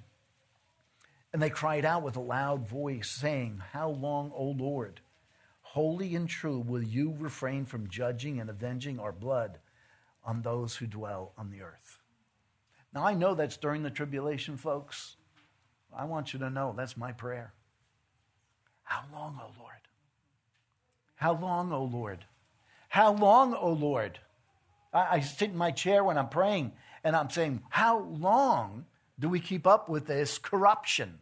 [1.32, 5.00] and they cried out with a loud voice, saying, How long, O Lord,
[5.60, 9.58] holy and true, will you refrain from judging and avenging our blood
[10.24, 11.98] on those who dwell on the earth?
[12.94, 15.16] Now, I know that's during the tribulation, folks.
[15.94, 17.52] I want you to know that's my prayer.
[18.82, 19.74] How long, O Lord?
[21.16, 22.24] How long, O Lord?
[22.88, 24.18] How long, O Lord?
[24.92, 26.72] I, I sit in my chair when I'm praying
[27.04, 28.86] and I'm saying, How long
[29.18, 31.18] do we keep up with this corruption?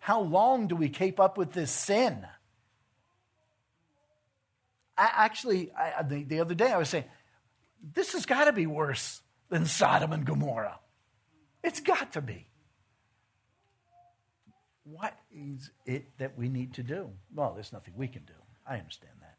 [0.00, 2.26] How long do we keep up with this sin?
[4.96, 7.04] I actually, I, the, the other day I was saying,
[7.94, 10.78] this has got to be worse than Sodom and Gomorrah.
[11.62, 12.46] It's got to be.
[14.84, 17.10] What is it that we need to do?
[17.34, 18.32] Well, there's nothing we can do.
[18.66, 19.36] I understand that.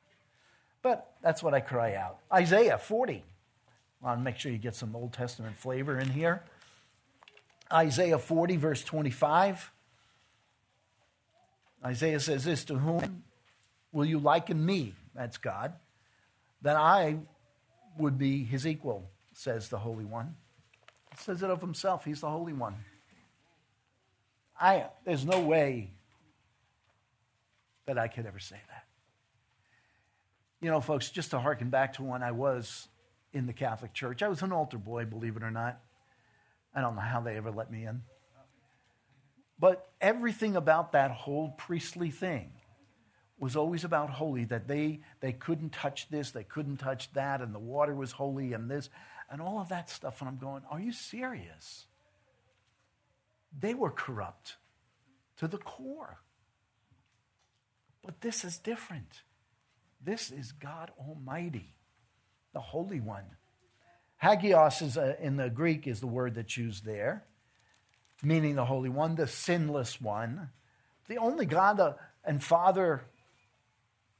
[0.81, 2.19] But that's what I cry out.
[2.33, 3.23] Isaiah 40.
[4.01, 6.43] I want to make sure you get some Old Testament flavor in here.
[7.71, 9.71] Isaiah 40, verse 25.
[11.85, 13.23] Isaiah says this To whom
[13.91, 14.93] will you liken me?
[15.15, 15.73] That's God.
[16.61, 17.17] That I
[17.97, 20.35] would be his equal, says the Holy One.
[21.11, 22.05] He says it of himself.
[22.05, 22.75] He's the Holy One.
[24.59, 25.91] I, there's no way
[27.87, 28.85] that I could ever say that.
[30.61, 32.87] You know, folks, just to harken back to when I was
[33.33, 35.81] in the Catholic Church, I was an altar boy, believe it or not.
[36.73, 38.01] I don't know how they ever let me in.
[39.59, 42.51] But everything about that whole priestly thing
[43.37, 47.53] was always about holy, that they, they couldn't touch this, they couldn't touch that, and
[47.53, 48.89] the water was holy, and this,
[49.29, 50.21] and all of that stuff.
[50.21, 51.85] And I'm going, Are you serious?
[53.57, 54.57] They were corrupt
[55.37, 56.19] to the core.
[58.03, 59.23] But this is different.
[60.03, 61.75] This is God Almighty,
[62.53, 63.25] the Holy One.
[64.21, 67.23] Hagios is a, in the Greek is the word that's used there,
[68.21, 70.49] meaning the Holy One, the sinless one,
[71.07, 73.01] the only God uh, and Father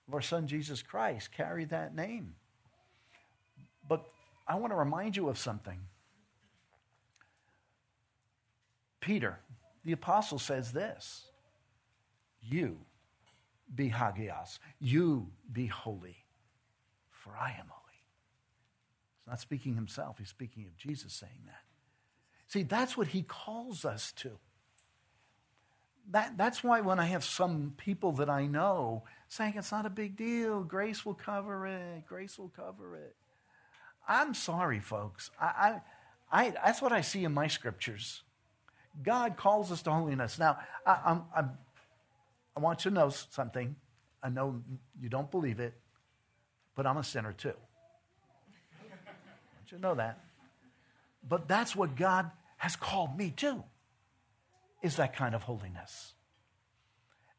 [0.07, 2.33] of our Son Jesus Christ carried that name.
[3.87, 4.03] But
[4.47, 5.79] I want to remind you of something.
[8.99, 9.39] Peter,
[9.85, 11.25] the apostle, says this
[12.41, 12.77] You
[13.73, 16.17] be hagios, you be holy,
[17.11, 17.80] for I am holy.
[19.31, 21.61] Not speaking himself, he's speaking of Jesus saying that.
[22.47, 24.31] See, that's what he calls us to.
[26.09, 29.89] That, that's why when I have some people that I know saying it's not a
[29.89, 33.15] big deal, grace will cover it, grace will cover it.
[34.05, 35.31] I'm sorry, folks.
[35.39, 35.79] I,
[36.29, 38.23] I, I that's what I see in my scriptures.
[39.01, 40.39] God calls us to holiness.
[40.39, 41.51] Now, I, I'm, I'm,
[42.57, 43.77] I want you to know something.
[44.21, 44.61] I know
[44.99, 45.73] you don't believe it,
[46.75, 47.53] but I'm a sinner too
[49.71, 50.19] you know that.
[51.27, 53.63] But that's what God has called me to,
[54.81, 56.13] is that kind of holiness.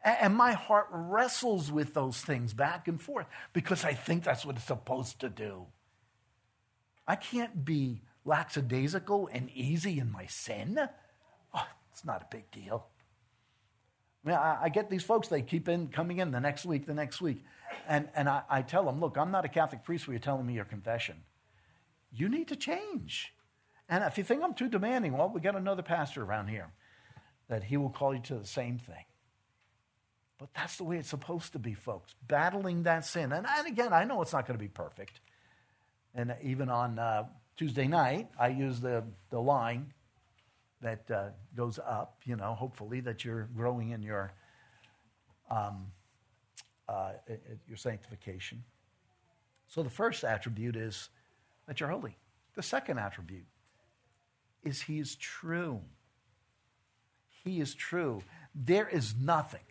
[0.05, 4.57] And my heart wrestles with those things back and forth because I think that's what
[4.57, 5.67] it's supposed to do.
[7.07, 10.89] I can't be lackadaisical and easy in my sin.
[11.55, 12.87] Oh, it's not a big deal.
[14.25, 16.87] I mean, I, I, get these folks, they keep in coming in the next week,
[16.87, 17.45] the next week.
[17.89, 20.47] And, and I, I tell them, look, I'm not a Catholic priest where you're telling
[20.47, 21.17] me your confession.
[22.15, 23.35] You need to change.
[23.89, 26.71] And if you think I'm too demanding, well, we got another pastor around here
[27.49, 29.05] that he will call you to the same thing.
[30.39, 33.33] But that's the way it's supposed to be, folks, battling that sin.
[33.33, 35.21] And, and again, I know it's not going to be perfect.
[36.15, 37.25] And even on uh,
[37.57, 39.93] Tuesday night, I use the, the line
[40.81, 44.33] that uh, goes up, you know, hopefully that you're growing in your,
[45.51, 45.87] um,
[46.89, 47.13] uh,
[47.69, 48.65] your sanctification.
[49.69, 51.09] So the first attribute is
[51.67, 52.17] that you're holy.
[52.55, 53.47] The second attribute
[54.63, 55.81] is he is true.
[57.45, 58.23] He is true.
[58.55, 59.65] There is nothing,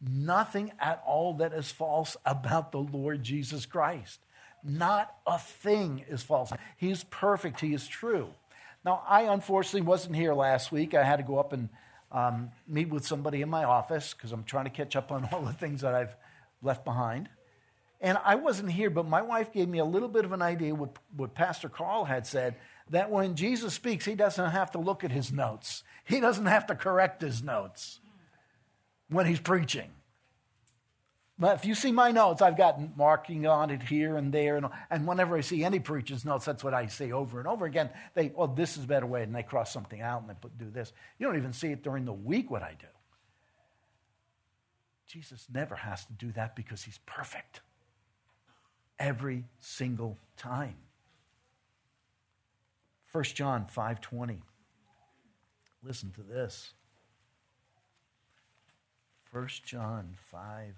[0.00, 4.20] nothing at all that is false about the Lord Jesus Christ.
[4.62, 6.52] Not a thing is false.
[6.76, 7.60] He is perfect.
[7.60, 8.30] He is true.
[8.84, 10.94] Now, I unfortunately wasn't here last week.
[10.94, 11.68] I had to go up and
[12.12, 15.42] um, meet with somebody in my office because I'm trying to catch up on all
[15.42, 16.14] the things that I've
[16.62, 17.28] left behind.
[18.06, 20.72] And I wasn't here, but my wife gave me a little bit of an idea
[20.72, 22.54] what, what Pastor Carl had said
[22.90, 26.68] that when Jesus speaks, he doesn't have to look at his notes, he doesn't have
[26.68, 27.98] to correct his notes
[29.08, 29.90] when he's preaching.
[31.36, 34.56] But if you see my notes, I've got marking on it here and there.
[34.56, 37.66] And, and whenever I see any preacher's notes, that's what I say over and over
[37.66, 37.90] again.
[38.14, 39.24] They, well, this is a better way.
[39.24, 40.92] And they cross something out and they put, do this.
[41.18, 42.86] You don't even see it during the week what I do.
[45.08, 47.62] Jesus never has to do that because he's perfect.
[48.98, 50.76] Every single time.
[53.12, 54.38] 1 John 5.20.
[55.82, 56.72] Listen to this.
[59.32, 60.74] 1 John 5.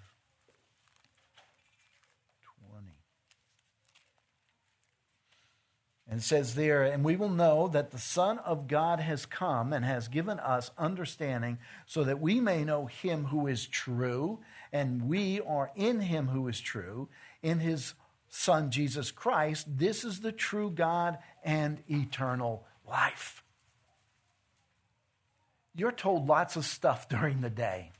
[6.11, 9.85] And says there, and we will know that the Son of God has come and
[9.85, 14.39] has given us understanding so that we may know him who is true,
[14.73, 17.09] and we are in him who is true,
[17.43, 17.93] in his
[18.29, 19.65] Son Jesus Christ.
[19.77, 23.43] This is the true God and eternal life.
[25.75, 27.91] You're told lots of stuff during the day.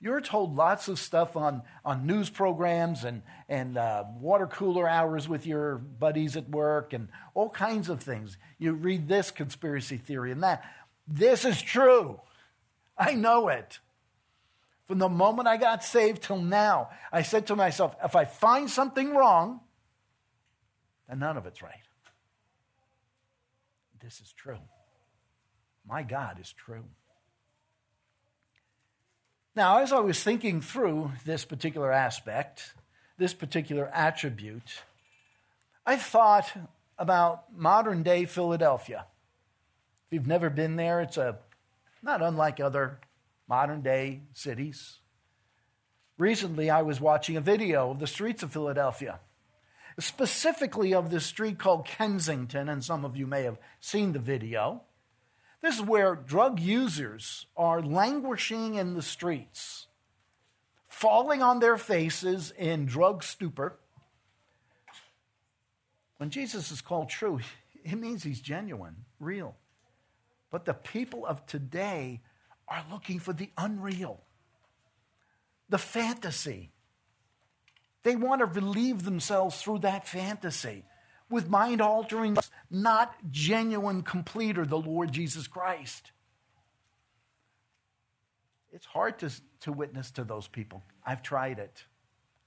[0.00, 5.28] You're told lots of stuff on, on news programs and, and uh, water cooler hours
[5.28, 8.36] with your buddies at work and all kinds of things.
[8.58, 10.64] You read this conspiracy theory and that.
[11.08, 12.20] This is true.
[12.96, 13.80] I know it.
[14.88, 18.70] From the moment I got saved till now, I said to myself, if I find
[18.70, 19.60] something wrong,
[21.06, 21.74] then none of it's right.
[24.02, 24.58] This is true.
[25.86, 26.84] My God is true.
[29.54, 32.72] Now, as I was thinking through this particular aspect,
[33.18, 34.82] this particular attribute,
[35.84, 36.50] I thought
[36.98, 39.04] about modern day Philadelphia.
[40.06, 41.38] If you've never been there, it's a
[42.02, 43.00] not unlike other
[43.48, 44.98] modern day cities.
[46.18, 49.20] Recently, I was watching a video of the streets of Philadelphia,
[49.98, 54.82] specifically of this street called Kensington, and some of you may have seen the video.
[55.60, 59.86] This is where drug users are languishing in the streets,
[60.86, 63.78] falling on their faces in drug stupor.
[66.18, 67.40] When Jesus is called true,
[67.84, 69.56] it means he's genuine, real.
[70.50, 72.22] But the people of today
[72.70, 74.20] are looking for the unreal,
[75.68, 76.70] the fantasy.
[78.02, 80.84] They want to relieve themselves through that fantasy
[81.30, 82.36] with mind altering,
[82.70, 86.12] not genuine completer, the Lord Jesus Christ.
[88.72, 90.82] It's hard to, to witness to those people.
[91.04, 91.84] I've tried it.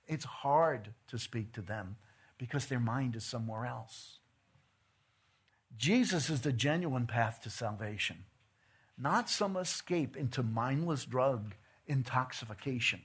[0.07, 1.95] It's hard to speak to them
[2.37, 4.19] because their mind is somewhere else.
[5.77, 8.25] Jesus is the genuine path to salvation,
[9.01, 11.55] not some escape into mindless drug
[11.87, 13.01] intoxication.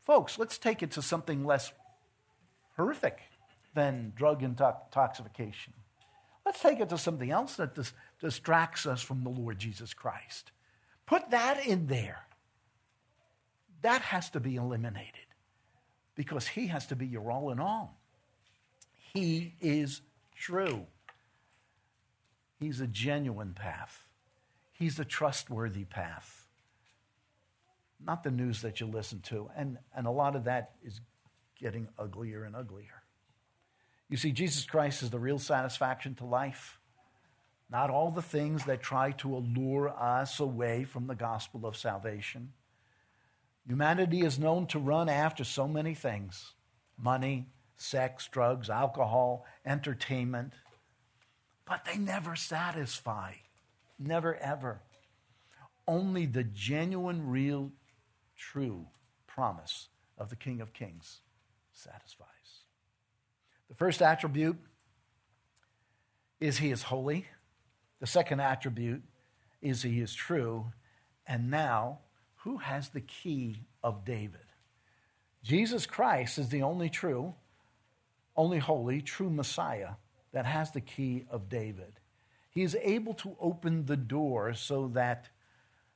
[0.00, 1.72] Folks, let's take it to something less
[2.76, 3.18] horrific
[3.74, 5.72] than drug intoxication.
[6.46, 10.52] Let's take it to something else that dis- distracts us from the Lord Jesus Christ.
[11.04, 12.20] Put that in there.
[13.82, 15.14] That has to be eliminated
[16.14, 17.98] because He has to be your all in all.
[19.12, 20.00] He is
[20.36, 20.86] true.
[22.58, 24.07] He's a genuine path.
[24.78, 26.46] He's a trustworthy path.
[28.00, 29.50] Not the news that you listen to.
[29.56, 31.00] And, and a lot of that is
[31.60, 33.02] getting uglier and uglier.
[34.08, 36.78] You see, Jesus Christ is the real satisfaction to life,
[37.68, 42.52] not all the things that try to allure us away from the gospel of salvation.
[43.66, 46.54] Humanity is known to run after so many things
[46.96, 50.52] money, sex, drugs, alcohol, entertainment,
[51.66, 53.32] but they never satisfy.
[53.98, 54.80] Never, ever.
[55.86, 57.72] Only the genuine, real
[58.36, 58.86] true
[59.26, 61.20] promise of the King of Kings
[61.72, 62.26] satisfies.
[63.68, 64.58] The first attribute
[66.40, 67.26] is he is holy.
[68.00, 69.02] The second attribute
[69.60, 70.72] is he is true.
[71.26, 72.00] And now,
[72.36, 74.40] who has the key of David?
[75.42, 77.34] Jesus Christ is the only true,
[78.36, 79.92] only holy, true Messiah
[80.32, 81.97] that has the key of David.
[82.58, 85.28] He is able to open the door so that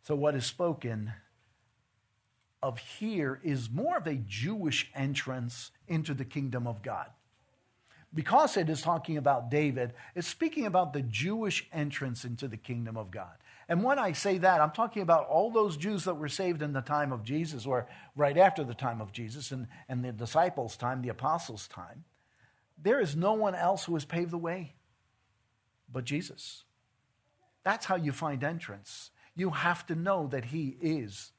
[0.05, 1.13] so what is spoken
[2.63, 7.09] of here is more of a Jewish entrance into the kingdom of God.
[8.15, 12.97] Because it is talking about David, it's speaking about the Jewish entrance into the kingdom
[12.97, 13.35] of God.
[13.69, 16.73] And when I say that, I'm talking about all those Jews that were saved in
[16.73, 20.77] the time of Jesus or right after the time of Jesus and, and the disciples'
[20.77, 22.05] time, the apostles' time.
[22.81, 24.75] There is no one else who has paved the way
[25.93, 26.65] but Jesus.
[27.65, 29.11] That's how you find entrance.
[29.35, 31.33] You have to know that He is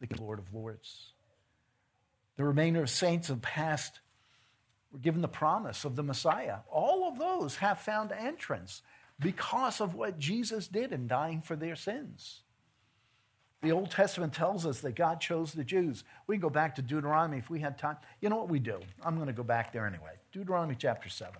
[0.00, 1.12] the Lord of Lords.
[2.36, 4.00] The remainder of saints of past
[4.92, 6.58] were given the promise of the Messiah.
[6.70, 8.82] All of those have found entrance
[9.20, 12.40] because of what Jesus did in dying for their sins.
[13.62, 16.04] The Old Testament tells us that God chose the Jews.
[16.26, 17.96] We can go back to Deuteronomy if we had time.
[18.20, 18.78] You know what we do?
[19.02, 20.12] I'm going to go back there anyway.
[20.32, 21.32] Deuteronomy chapter 7.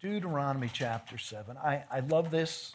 [0.00, 1.56] Deuteronomy chapter 7.
[1.56, 2.74] I, I love this.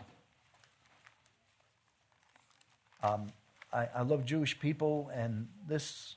[3.04, 3.32] Um,
[3.72, 6.16] I, I love Jewish people, and this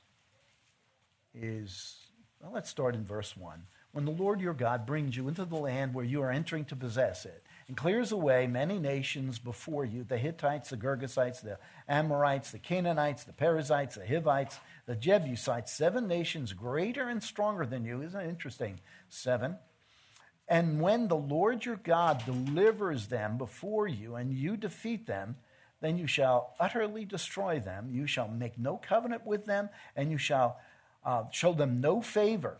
[1.33, 1.97] is,
[2.41, 3.63] well, let's start in verse 1.
[3.91, 6.75] When the Lord your God brings you into the land where you are entering to
[6.75, 12.51] possess it, and clears away many nations before you the Hittites, the Girgashites, the Amorites,
[12.51, 18.03] the Canaanites, the Perizzites, the Hivites, the Jebusites, seven nations greater and stronger than you.
[18.03, 18.79] Isn't interesting?
[19.09, 19.55] Seven.
[20.47, 25.37] And when the Lord your God delivers them before you and you defeat them,
[25.81, 27.89] then you shall utterly destroy them.
[27.91, 30.59] You shall make no covenant with them, and you shall
[31.03, 32.57] uh, show them no favor.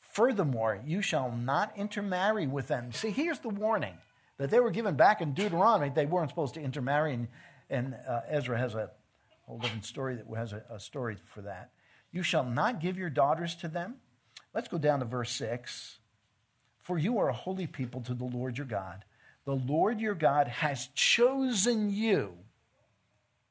[0.00, 2.92] Furthermore, you shall not intermarry with them.
[2.92, 3.98] See, here's the warning
[4.38, 5.90] that they were given back in Deuteronomy.
[5.90, 7.28] They weren't supposed to intermarry, and,
[7.68, 8.90] and uh, Ezra has a
[9.42, 11.70] whole different story that has a, a story for that.
[12.12, 13.96] You shall not give your daughters to them.
[14.54, 15.98] Let's go down to verse 6.
[16.84, 19.04] For you are a holy people to the Lord your God.
[19.46, 22.34] The Lord your God has chosen you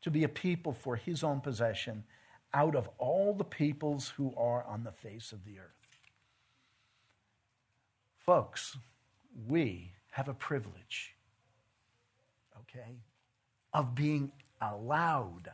[0.01, 2.03] to be a people for his own possession
[2.53, 5.97] out of all the peoples who are on the face of the earth.
[8.19, 8.77] Folks,
[9.47, 11.15] we have a privilege,
[12.61, 12.99] okay,
[13.73, 14.31] of being
[14.61, 15.49] allowed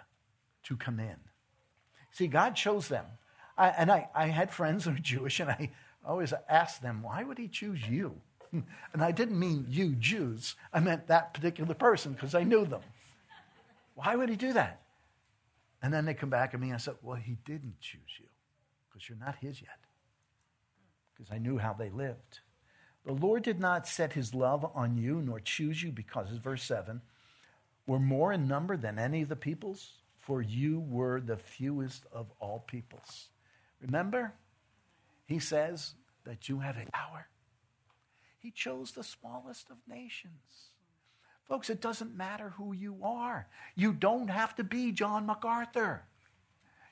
[0.63, 1.15] to come in.
[2.11, 3.05] See, God chose them.
[3.57, 5.71] I, and I, I had friends who are Jewish, and I
[6.09, 8.15] always ask them, why would he choose you?
[8.93, 12.81] And I didn't mean you Jews, I meant that particular person because I knew them.
[13.93, 14.81] Why would he do that?
[15.83, 18.25] And then they come back at me and I said, well, he didn't choose you
[18.87, 19.77] because you're not his yet
[21.19, 22.39] because I knew how they lived.
[23.05, 27.01] The Lord did not set his love on you nor choose you because, verse 7,
[27.87, 32.27] were more in number than any of the peoples, for you were the fewest of
[32.39, 33.29] all peoples.
[33.81, 34.33] Remember,
[35.25, 35.95] he says
[36.29, 37.27] that you have a power.
[38.37, 40.69] He chose the smallest of nations.
[41.47, 43.47] Folks, it doesn't matter who you are.
[43.75, 46.03] You don't have to be John MacArthur.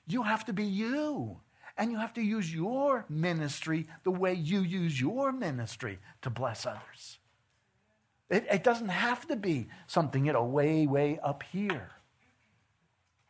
[0.07, 1.41] You have to be you.
[1.77, 6.65] And you have to use your ministry the way you use your ministry to bless
[6.65, 7.19] others.
[8.31, 11.91] It, it doesn't have to be something, you know, way, way up here.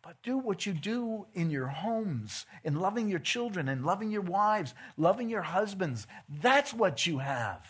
[0.08, 4.22] But do what you do in your homes, in loving your children, and loving your
[4.22, 6.08] wives, loving your husbands.
[6.30, 7.68] That's what you have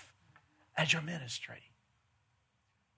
[0.78, 1.72] as your ministry.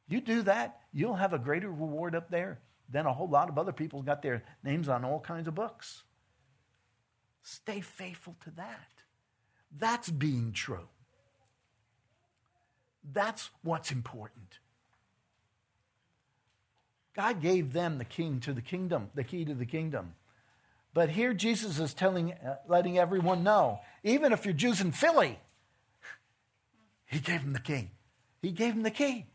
[0.10, 2.60] You do that, you'll have a greater reward up there
[2.90, 6.04] than a whole lot of other people got their names on all kinds of books.
[7.42, 8.92] Stay faithful to that.
[9.72, 10.90] That's being true.
[13.10, 14.60] That's what's important.
[17.16, 20.16] God gave them the king to the kingdom, the key to the kingdom.
[20.94, 25.40] But here Jesus is telling, uh, letting everyone know, even if you're Jews in Philly,
[27.06, 27.90] he gave them the key.
[28.42, 29.26] He gave them the key.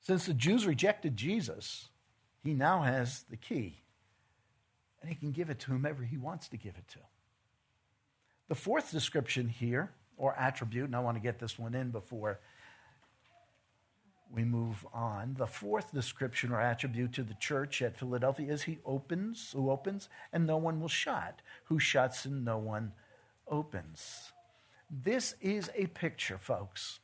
[0.00, 1.88] Since the Jews rejected Jesus,
[2.42, 3.80] he now has the key
[5.00, 6.98] and he can give it to whomever he wants to give it to.
[8.48, 12.40] The fourth description here, or attribute, and I want to get this one in before
[14.32, 15.36] we move on.
[15.38, 20.08] The fourth description or attribute to the church at Philadelphia is he opens, who opens,
[20.32, 22.92] and no one will shut, who shuts and no one
[23.48, 24.32] opens.
[24.90, 27.00] This is a picture, folks,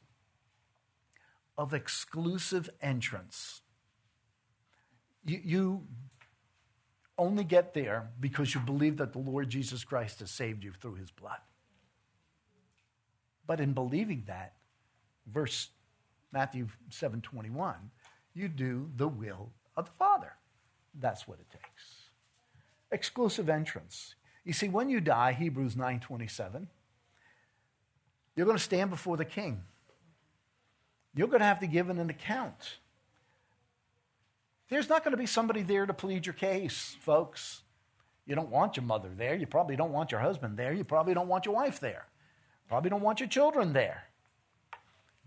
[1.58, 3.60] of exclusive entrance
[5.24, 5.82] You, you
[7.18, 10.96] only get there because you believe that the Lord Jesus Christ has saved you through
[10.96, 11.40] his blood.
[13.46, 14.54] But in believing that,
[15.26, 15.70] verse
[16.36, 17.76] Matthew 7:21,
[18.34, 20.34] you do the will of the Father.
[20.92, 22.10] That's what it takes.
[22.92, 24.16] Exclusive entrance.
[24.44, 26.66] You see, when you die, Hebrews 9:27,
[28.34, 29.62] you're going to stand before the king.
[31.14, 32.80] You're going to have to give an account.
[34.68, 37.62] There's not going to be somebody there to plead your case, folks.
[38.26, 39.34] You don't want your mother there.
[39.36, 40.74] You probably don't want your husband there.
[40.74, 42.04] You probably don't want your wife there.
[42.68, 44.04] Probably don't want your children there.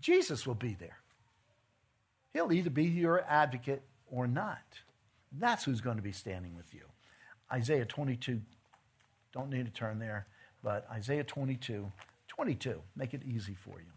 [0.00, 0.99] Jesus will be there.
[2.32, 4.62] He'll either be your advocate or not.
[5.32, 6.82] That's who's going to be standing with you.
[7.52, 8.40] Isaiah 22,
[9.32, 10.26] don't need to turn there,
[10.62, 11.90] but Isaiah 22,
[12.28, 13.92] 22, make it easy for you.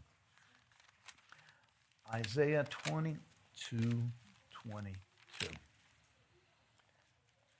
[2.14, 4.04] Isaiah 22,
[4.68, 4.98] 22.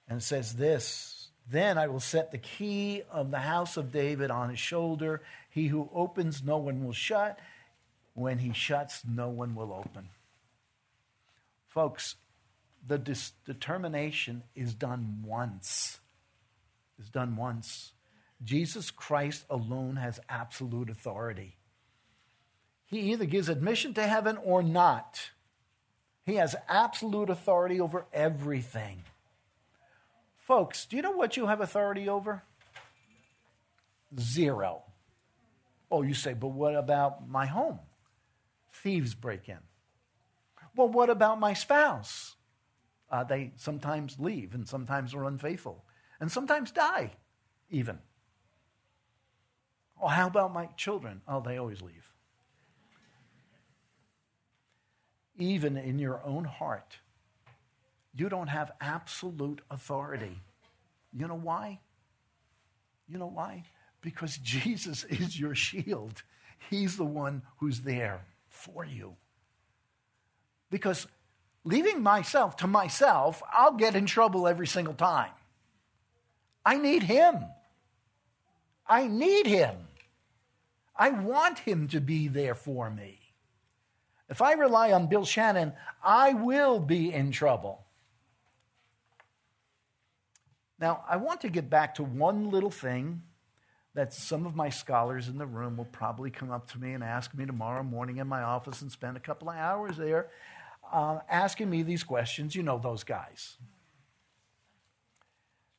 [0.08, 4.32] And it says this Then I will set the key of the house of David
[4.32, 5.22] on his shoulder.
[5.50, 7.40] He who opens, no one will shut.
[8.14, 10.10] When he shuts, no one will open.
[11.74, 12.18] Folks,
[12.86, 16.00] the dis- determination is done once.
[17.00, 17.94] Is done once.
[18.44, 21.58] Jesus Christ alone has absolute authority.
[22.86, 25.32] He either gives admission to heaven or not.
[26.28, 29.02] He has absolute authority over everything.
[30.38, 32.44] Folks, do you know what you have authority over?
[34.20, 34.84] Zero.
[35.90, 37.80] Oh, you say, but what about my home?
[38.74, 39.58] Thieves break in.
[40.76, 42.36] Well, what about my spouse?
[43.10, 45.86] Uh, they sometimes leave and sometimes are unfaithful
[46.20, 47.12] and sometimes die,
[47.70, 48.00] even.
[50.02, 51.22] Oh, how about my children?
[51.28, 52.12] Oh, they always leave.
[55.38, 56.98] Even in your own heart,
[58.16, 60.40] you don't have absolute authority.
[61.12, 61.80] You know why?
[63.08, 63.64] You know why?
[64.02, 66.24] Because Jesus is your shield.
[66.70, 69.16] He's the one who's there for you.
[70.74, 71.06] Because
[71.64, 75.30] leaving myself to myself, I'll get in trouble every single time.
[76.66, 77.46] I need Him.
[78.88, 79.76] I need Him.
[80.96, 83.20] I want Him to be there for me.
[84.30, 87.86] If I rely on Bill Shannon, I will be in trouble.
[90.80, 93.22] Now, I want to get back to one little thing
[93.94, 97.04] that some of my scholars in the room will probably come up to me and
[97.04, 100.30] ask me tomorrow morning in my office and spend a couple of hours there
[100.94, 102.56] uh, asking me these questions.
[102.56, 103.58] You know those guys.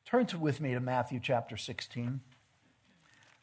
[0.05, 2.19] Turn to, with me to Matthew chapter 16.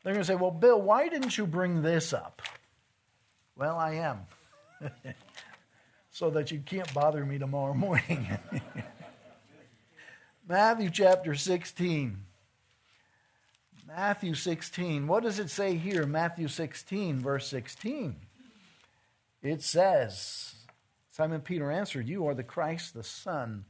[0.05, 2.43] They're going to say, Well, Bill, why didn't you bring this up?
[3.57, 4.21] Well, I am.
[6.11, 8.29] so that you can't bother me tomorrow morning.
[10.49, 12.19] Matthew chapter 16.
[13.87, 15.07] Matthew 16.
[15.07, 16.07] What does it say here?
[16.07, 18.17] Matthew 16, verse 16.
[19.43, 20.55] It says,
[21.13, 23.67] Simon Peter answered, You are the Christ, the Son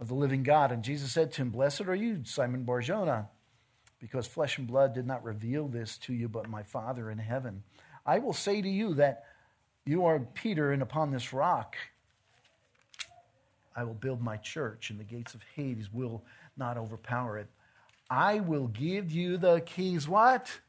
[0.00, 0.72] of the living God.
[0.72, 3.28] And Jesus said to him, Blessed are you, Simon Barjona,
[4.00, 7.62] because flesh and blood did not reveal this to you, but my Father in heaven.
[8.06, 9.24] I will say to you that
[9.84, 11.76] you are Peter, and upon this rock
[13.76, 16.24] I will build my church, and the gates of Hades will
[16.56, 17.48] not overpower it.
[18.08, 20.60] I will give you the keys, what?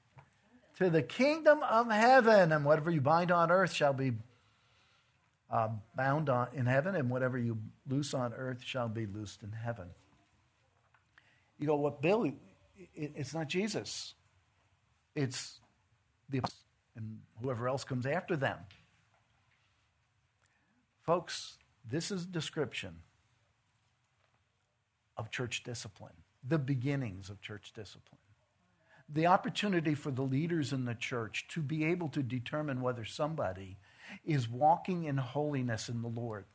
[0.80, 4.12] To the kingdom of heaven, and whatever you bind on earth shall be
[5.56, 9.54] uh, bound on, in heaven, and whatever you loose on earth shall be loosed in
[9.54, 9.88] heaven.
[11.58, 12.26] You go, what, Bill?
[12.26, 12.36] It,
[12.94, 14.16] it's not Jesus.
[15.16, 15.62] It's
[16.28, 16.42] the
[16.98, 18.58] and whoever else comes after them.
[21.04, 21.58] Folks,
[21.90, 22.98] this is description
[25.16, 28.20] of church discipline, the beginnings of church discipline.
[29.08, 33.78] The opportunity for the leaders in the church to be able to determine whether somebody
[34.24, 36.46] is walking in holiness in the Lord.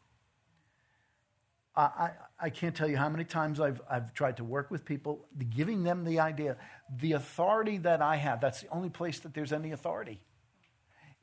[1.76, 5.26] I, I, can't tell you how many times I've, I've tried to work with people,
[5.48, 6.56] giving them the idea,
[6.94, 10.20] the authority that I have, that's the only place that there's any authority,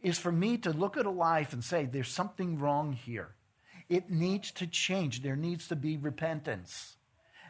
[0.01, 3.35] is for me to look at a life and say, there's something wrong here.
[3.89, 5.21] It needs to change.
[5.21, 6.95] There needs to be repentance.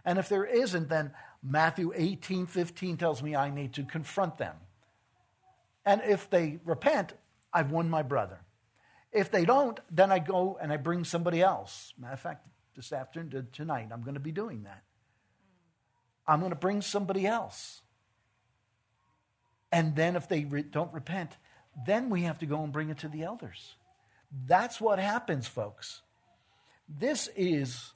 [0.03, 1.11] And if there isn't, then
[1.43, 4.55] Matthew 18, 15 tells me I need to confront them.
[5.85, 7.13] And if they repent,
[7.53, 8.39] I've won my brother.
[9.11, 11.93] If they don't, then I go and I bring somebody else.
[11.97, 14.83] Matter of fact, this afternoon, tonight, I'm going to be doing that.
[16.27, 17.81] I'm going to bring somebody else.
[19.71, 21.31] And then if they re- don't repent,
[21.85, 23.75] then we have to go and bring it to the elders.
[24.45, 26.01] That's what happens, folks.
[26.87, 27.93] This is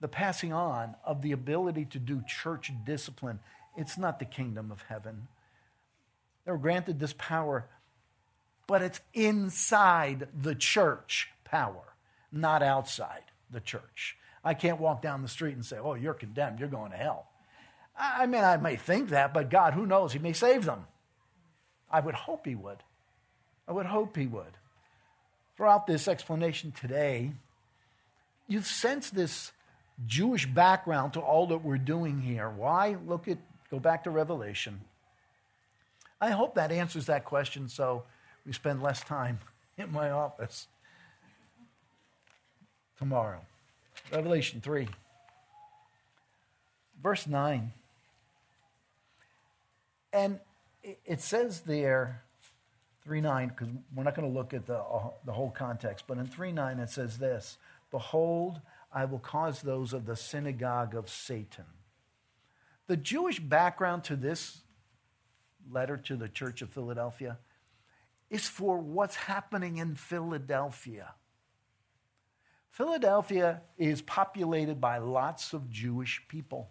[0.00, 3.40] the passing on of the ability to do church discipline.
[3.76, 5.28] It's not the kingdom of heaven.
[6.44, 7.66] They were granted this power,
[8.68, 11.82] but it's inside the church power,
[12.30, 14.16] not outside the church.
[14.44, 17.26] I can't walk down the street and say, Oh, you're condemned, you're going to hell.
[17.98, 20.12] I mean, I may think that, but God, who knows?
[20.12, 20.86] He may save them.
[21.90, 22.78] I would hope He would.
[23.66, 24.52] I would hope He would.
[25.56, 27.32] Throughout this explanation today,
[28.46, 29.50] you sense this
[30.06, 32.48] Jewish background to all that we're doing here.
[32.48, 32.96] Why?
[33.06, 33.38] Look at,
[33.70, 34.82] go back to Revelation.
[36.20, 38.04] I hope that answers that question so
[38.48, 39.38] we spend less time
[39.76, 40.66] in my office
[42.96, 43.40] tomorrow.
[44.10, 44.88] Revelation 3,
[47.02, 47.72] verse 9.
[50.14, 50.40] And
[51.04, 52.22] it says there,
[53.04, 56.16] 3 9, because we're not going to look at the, uh, the whole context, but
[56.16, 57.58] in 3 9 it says this
[57.90, 61.66] Behold, I will cause those of the synagogue of Satan.
[62.86, 64.62] The Jewish background to this
[65.70, 67.36] letter to the church of Philadelphia
[68.30, 71.14] is for what's happening in Philadelphia.
[72.70, 76.70] Philadelphia is populated by lots of Jewish people.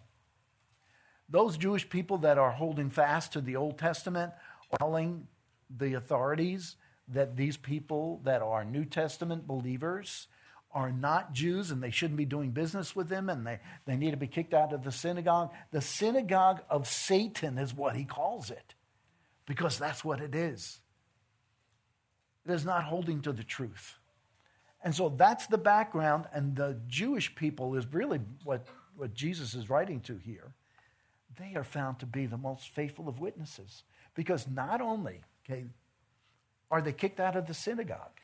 [1.28, 4.32] Those Jewish people that are holding fast to the Old Testament
[4.72, 5.26] are telling
[5.68, 6.76] the authorities
[7.08, 10.28] that these people that are New Testament believers
[10.72, 14.12] are not Jews and they shouldn't be doing business with them and they, they need
[14.12, 15.50] to be kicked out of the synagogue.
[15.70, 18.74] The synagogue of Satan is what he calls it
[19.46, 20.80] because that's what it is.
[22.48, 23.98] It is not holding to the truth.
[24.82, 29.68] And so that's the background, and the Jewish people is really what, what Jesus is
[29.68, 30.52] writing to here.
[31.38, 33.82] They are found to be the most faithful of witnesses
[34.14, 35.66] because not only okay,
[36.70, 38.20] are they kicked out of the synagogue,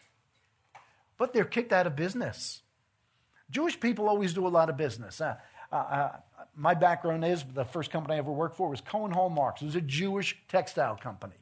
[1.18, 2.62] but they're kicked out of business.
[3.50, 5.20] Jewish people always do a lot of business.
[5.20, 5.36] Uh,
[5.70, 6.10] uh, uh,
[6.56, 9.62] my background is the first company I ever worked for was Cohn-Hall-Marx.
[9.62, 11.34] It was a Jewish textile company.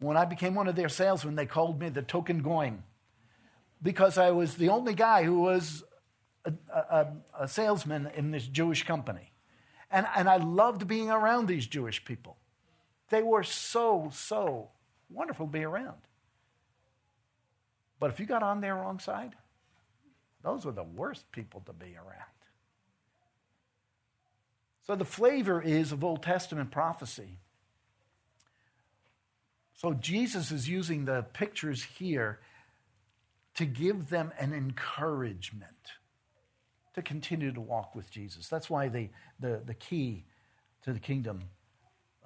[0.00, 2.82] When I became one of their salesmen, they called me the token goin
[3.82, 5.82] because I was the only guy who was
[6.44, 7.06] a, a,
[7.40, 9.32] a salesman in this Jewish company.
[9.90, 12.36] And, and I loved being around these Jewish people.
[13.10, 14.68] They were so, so
[15.08, 15.96] wonderful to be around.
[17.98, 19.34] But if you got on their wrong side,
[20.42, 22.24] those were the worst people to be around.
[24.86, 27.40] So the flavor is of Old Testament prophecy.
[29.78, 32.40] So Jesus is using the pictures here
[33.54, 35.92] to give them an encouragement
[36.96, 38.48] to continue to walk with Jesus.
[38.48, 39.08] That's why the,
[39.38, 40.24] the, the key
[40.82, 41.44] to the kingdom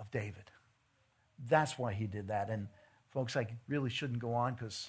[0.00, 0.44] of David.
[1.46, 2.48] That's why he did that.
[2.48, 2.68] And
[3.10, 4.88] folks, I really shouldn't go on because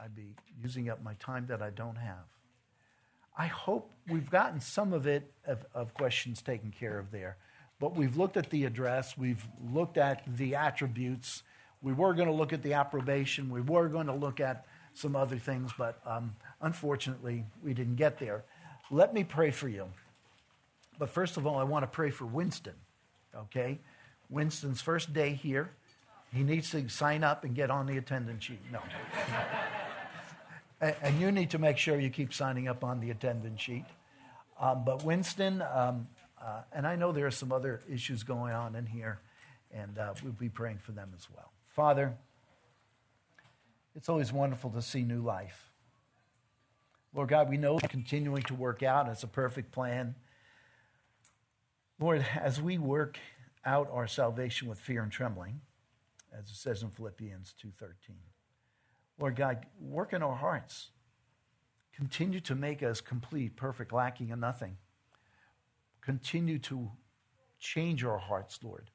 [0.00, 2.26] I'd be using up my time that I don't have.
[3.36, 7.36] I hope we've gotten some of it of, of, questions taken care of there.
[7.80, 11.42] But we've looked at the address, we've looked at the attributes,
[11.84, 15.14] we were going to look at the approbation, we were going to look at some
[15.14, 18.42] other things, but um, unfortunately we didn't get there.
[18.90, 19.86] Let me pray for you.
[20.98, 22.74] But first of all, I want to pray for Winston,
[23.36, 23.78] okay?
[24.30, 25.70] Winston's first day here.
[26.32, 28.60] He needs to sign up and get on the attendance sheet.
[28.72, 28.80] No.
[31.02, 33.84] and you need to make sure you keep signing up on the attendance sheet.
[34.58, 36.08] Um, but Winston, um,
[36.40, 39.18] uh, and I know there are some other issues going on in here,
[39.72, 41.50] and uh, we'll be praying for them as well.
[41.74, 42.16] Father,
[43.96, 45.72] it's always wonderful to see new life.
[47.12, 49.08] Lord God, we know continuing to work out.
[49.08, 50.14] It's a perfect plan.
[51.98, 53.18] Lord, as we work
[53.64, 55.62] out our salvation with fear and trembling,
[56.32, 58.18] as it says in Philippians 2:13.
[59.18, 60.90] Lord God, work in our hearts.
[61.92, 64.78] Continue to make us complete, perfect, lacking in nothing.
[66.00, 66.92] Continue to
[67.58, 68.90] change our hearts, Lord,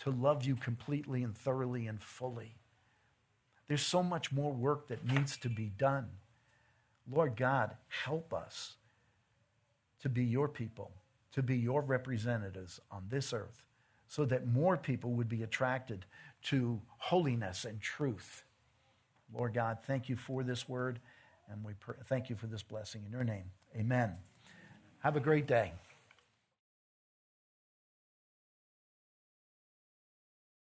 [0.00, 2.54] to love you completely and thoroughly and fully.
[3.66, 6.08] There's so much more work that needs to be done.
[7.10, 8.76] Lord God, help us
[10.00, 10.90] to be your people,
[11.32, 13.62] to be your representatives on this earth,
[14.06, 16.06] so that more people would be attracted
[16.44, 18.44] to holiness and truth.
[19.34, 21.00] Lord God, thank you for this word,
[21.50, 23.50] and we pr- thank you for this blessing in your name.
[23.76, 24.14] Amen.
[25.00, 25.72] Have a great day.